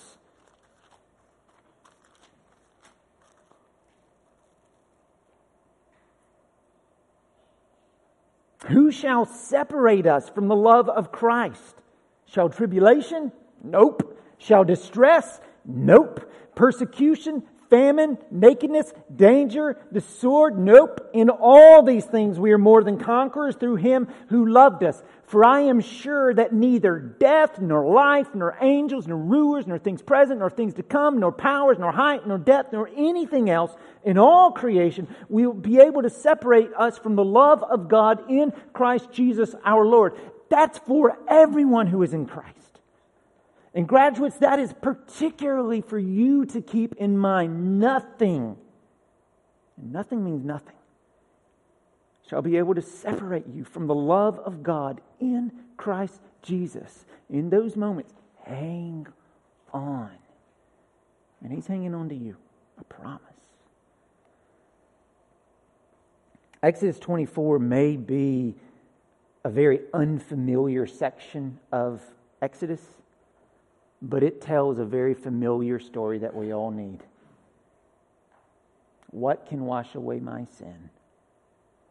Who 8.68 8.90
shall 8.90 9.26
separate 9.26 10.06
us 10.06 10.30
from 10.30 10.48
the 10.48 10.56
love 10.56 10.88
of 10.88 11.12
Christ? 11.12 11.76
Shall 12.24 12.48
tribulation? 12.48 13.32
Nope. 13.62 14.18
Shall 14.38 14.64
distress? 14.64 15.40
Nope. 15.66 16.32
Persecution? 16.54 17.42
Famine, 17.70 18.18
nakedness, 18.30 18.92
danger, 19.14 19.78
the 19.90 20.00
sword? 20.00 20.58
Nope. 20.58 21.08
In 21.14 21.30
all 21.30 21.82
these 21.82 22.04
things 22.04 22.38
we 22.38 22.52
are 22.52 22.58
more 22.58 22.84
than 22.84 22.98
conquerors 22.98 23.56
through 23.56 23.76
him 23.76 24.08
who 24.28 24.46
loved 24.46 24.82
us. 24.84 25.02
For 25.24 25.44
I 25.44 25.60
am 25.60 25.80
sure 25.80 26.34
that 26.34 26.52
neither 26.52 26.98
death, 26.98 27.60
nor 27.60 27.88
life, 27.92 28.34
nor 28.34 28.58
angels, 28.60 29.06
nor 29.06 29.16
rulers, 29.16 29.66
nor 29.66 29.78
things 29.78 30.02
present, 30.02 30.40
nor 30.40 30.50
things 30.50 30.74
to 30.74 30.82
come, 30.82 31.20
nor 31.20 31.30
powers, 31.30 31.78
nor 31.78 31.92
height, 31.92 32.26
nor 32.26 32.36
depth, 32.36 32.72
nor 32.72 32.90
anything 32.96 33.48
else 33.48 33.70
in 34.02 34.18
all 34.18 34.50
creation 34.50 35.06
will 35.28 35.52
be 35.52 35.78
able 35.78 36.02
to 36.02 36.10
separate 36.10 36.70
us 36.76 36.98
from 36.98 37.14
the 37.14 37.24
love 37.24 37.62
of 37.62 37.88
God 37.88 38.28
in 38.28 38.52
Christ 38.72 39.12
Jesus 39.12 39.54
our 39.64 39.86
Lord. 39.86 40.18
That's 40.48 40.78
for 40.78 41.16
everyone 41.28 41.86
who 41.86 42.02
is 42.02 42.12
in 42.12 42.26
Christ. 42.26 42.59
And 43.74 43.86
graduates, 43.86 44.36
that 44.38 44.58
is 44.58 44.72
particularly 44.80 45.80
for 45.80 45.98
you 45.98 46.44
to 46.46 46.60
keep 46.60 46.94
in 46.96 47.16
mind. 47.16 47.78
Nothing, 47.78 48.56
and 49.76 49.92
nothing 49.92 50.24
means 50.24 50.44
nothing, 50.44 50.74
shall 52.28 52.42
be 52.42 52.56
able 52.56 52.74
to 52.74 52.82
separate 52.82 53.46
you 53.46 53.64
from 53.64 53.86
the 53.86 53.94
love 53.94 54.38
of 54.40 54.62
God 54.62 55.00
in 55.20 55.52
Christ 55.76 56.20
Jesus. 56.42 57.06
In 57.28 57.50
those 57.50 57.76
moments, 57.76 58.12
hang 58.44 59.06
on. 59.72 60.10
And 61.42 61.52
He's 61.52 61.66
hanging 61.66 61.94
on 61.94 62.08
to 62.08 62.14
you. 62.14 62.36
I 62.78 62.82
promise. 62.82 63.22
Exodus 66.62 66.98
24 66.98 67.58
may 67.58 67.96
be 67.96 68.54
a 69.44 69.48
very 69.48 69.80
unfamiliar 69.94 70.86
section 70.86 71.58
of 71.72 72.02
Exodus 72.42 72.82
but 74.02 74.22
it 74.22 74.40
tells 74.40 74.78
a 74.78 74.84
very 74.84 75.14
familiar 75.14 75.78
story 75.78 76.18
that 76.18 76.34
we 76.34 76.52
all 76.52 76.70
need. 76.70 77.00
What 79.10 79.46
can 79.46 79.66
wash 79.66 79.94
away 79.94 80.20
my 80.20 80.46
sin? 80.56 80.90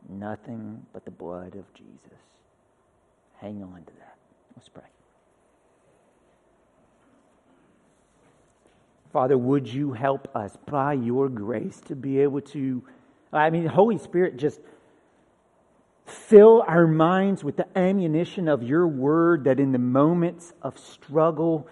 Nothing 0.07 0.86
but 0.93 1.05
the 1.05 1.12
blood 1.12 1.55
of 1.55 1.72
Jesus. 1.74 2.20
Hang 3.38 3.62
on 3.62 3.84
to 3.86 3.93
that. 3.99 4.16
Let's 4.55 4.70
pray. 4.70 4.84
Father, 9.12 9.38
would 9.38 9.68
you 9.68 9.93
help 9.93 10.34
us 10.36 10.57
by 10.66 10.93
your 10.93 11.30
grace 11.30 11.82
to 11.88 11.95
be 11.95 12.20
able 12.20 12.41
to, 12.41 12.84
I 13.34 13.49
mean, 13.49 13.66
Holy 13.66 13.97
Spirit, 13.97 14.38
just 14.38 14.60
fill 16.05 16.64
our 16.68 16.88
minds 16.88 17.43
with 17.43 17.57
the 17.57 17.66
ammunition 17.78 18.47
of 18.47 18.64
your 18.64 18.88
word 18.88 19.45
that 19.45 19.60
in 19.60 19.72
the 19.72 19.80
moments 19.80 20.53
of 20.62 20.78
struggle, 20.78 21.68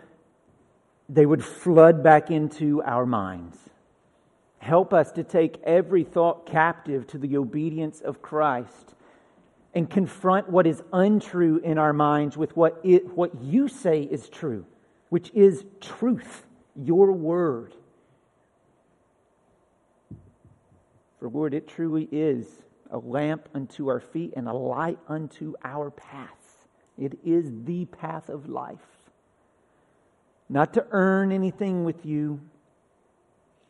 they 1.09 1.25
would 1.25 1.43
flood 1.43 2.03
back 2.03 2.29
into 2.29 2.81
our 2.83 3.05
minds. 3.05 3.57
Help 4.59 4.93
us 4.93 5.11
to 5.13 5.23
take 5.23 5.61
every 5.63 6.03
thought 6.03 6.45
captive 6.45 7.07
to 7.07 7.17
the 7.17 7.37
obedience 7.37 8.01
of 8.01 8.21
Christ 8.21 8.95
and 9.73 9.89
confront 9.89 10.49
what 10.49 10.67
is 10.67 10.81
untrue 10.91 11.59
in 11.59 11.77
our 11.77 11.93
minds 11.93 12.35
with 12.35 12.55
what, 12.57 12.79
it, 12.83 13.15
what 13.15 13.41
you 13.41 13.67
say 13.67 14.01
is 14.01 14.27
true, 14.27 14.65
which 15.09 15.31
is 15.33 15.63
truth, 15.79 16.45
your 16.75 17.11
word. 17.11 17.75
For, 21.19 21.29
Lord, 21.29 21.53
it 21.53 21.67
truly 21.67 22.09
is 22.11 22.47
a 22.91 22.97
lamp 22.97 23.47
unto 23.53 23.87
our 23.89 23.99
feet 23.99 24.33
and 24.35 24.47
a 24.47 24.53
light 24.53 24.99
unto 25.07 25.53
our 25.63 25.91
path. 25.91 26.67
It 26.97 27.19
is 27.23 27.51
the 27.65 27.85
path 27.85 28.29
of 28.29 28.49
life 28.49 28.96
not 30.49 30.73
to 30.73 30.85
earn 30.91 31.31
anything 31.31 31.83
with 31.83 32.05
you, 32.05 32.39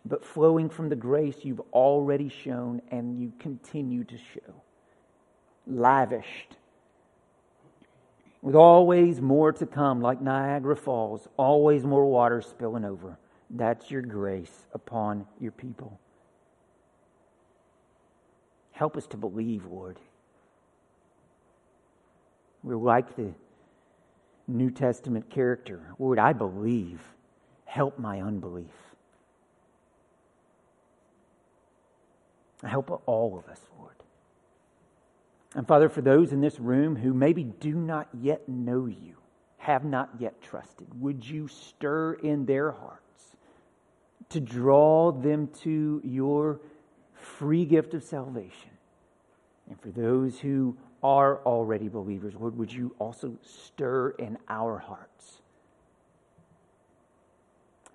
but 0.06 0.26
flowing 0.26 0.70
from 0.70 0.90
the 0.90 0.96
grace 0.96 1.38
you've 1.44 1.62
already 1.74 2.30
shown 2.30 2.82
and 2.92 3.20
you 3.20 3.34
continue 3.40 4.04
to 4.06 4.18
show. 4.18 4.62
Lavished. 5.66 6.56
With 8.42 8.56
always 8.56 9.20
more 9.20 9.52
to 9.52 9.66
come, 9.66 10.02
like 10.02 10.22
Niagara 10.22 10.76
Falls, 10.76 11.28
always 11.36 11.84
more 11.84 12.06
water 12.06 12.42
spilling 12.42 12.86
over. 12.86 13.18
That's 13.50 13.90
your 13.90 14.02
grace 14.02 14.68
upon 14.74 15.26
your 15.40 15.52
people. 15.52 16.00
Help 18.72 18.96
us 18.96 19.08
to 19.08 19.18
believe, 19.18 19.66
Lord. 19.66 19.98
We're 22.64 22.76
like 22.76 23.16
the 23.16 23.34
New 24.48 24.72
Testament 24.72 25.30
character. 25.30 25.82
Lord, 26.00 26.20
I 26.20 26.34
believe. 26.34 27.02
Help 27.66 28.00
my 28.00 28.22
unbelief. 28.22 28.72
Help 32.64 33.04
all 33.06 33.38
of 33.38 33.52
us, 33.52 33.60
Lord. 33.78 33.93
And 35.54 35.68
Father, 35.68 35.89
for 35.89 36.02
those 36.02 36.32
in 36.32 36.41
this 36.41 36.60
room 36.60 36.95
who 36.95 37.14
maybe 37.14 37.43
do 37.43 37.74
not 37.74 38.08
yet 38.14 38.48
know 38.48 38.86
you, 38.86 39.18
have 39.58 39.84
not 39.84 40.10
yet 40.20 40.41
trusted, 40.41 40.88
would 41.02 41.28
you 41.28 41.48
stir 41.48 42.14
in 42.14 42.45
their 42.45 42.72
hearts 42.72 43.36
to 44.30 44.39
draw 44.39 45.12
them 45.12 45.50
to 45.62 46.02
your 46.04 46.60
free 47.14 47.66
gift 47.66 47.93
of 47.93 48.04
salvation? 48.04 48.72
And 49.70 49.80
for 49.82 49.89
those 49.89 50.39
who 50.39 50.78
are 51.08 51.38
already 51.45 51.88
believers, 51.88 52.34
Lord, 52.38 52.58
would 52.58 52.74
you 52.74 52.93
also 52.99 53.38
stir 53.41 54.10
in 54.10 54.38
our 54.49 54.78
hearts? 54.78 55.41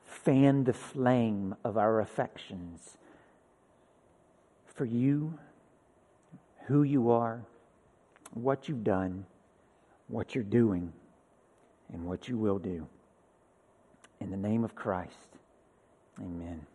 Fan 0.06 0.64
the 0.64 0.72
flame 0.72 1.54
of 1.62 1.76
our 1.76 2.00
affections 2.00 2.96
for 4.64 4.86
you, 4.86 5.38
who 6.68 6.84
you 6.84 7.10
are, 7.10 7.42
what 8.32 8.66
you've 8.66 8.82
done, 8.82 9.26
what 10.08 10.34
you're 10.34 10.42
doing, 10.42 10.90
and 11.92 12.06
what 12.06 12.28
you 12.28 12.38
will 12.38 12.58
do. 12.58 12.86
In 14.20 14.30
the 14.30 14.38
name 14.38 14.64
of 14.64 14.74
Christ, 14.74 15.36
amen. 16.18 16.66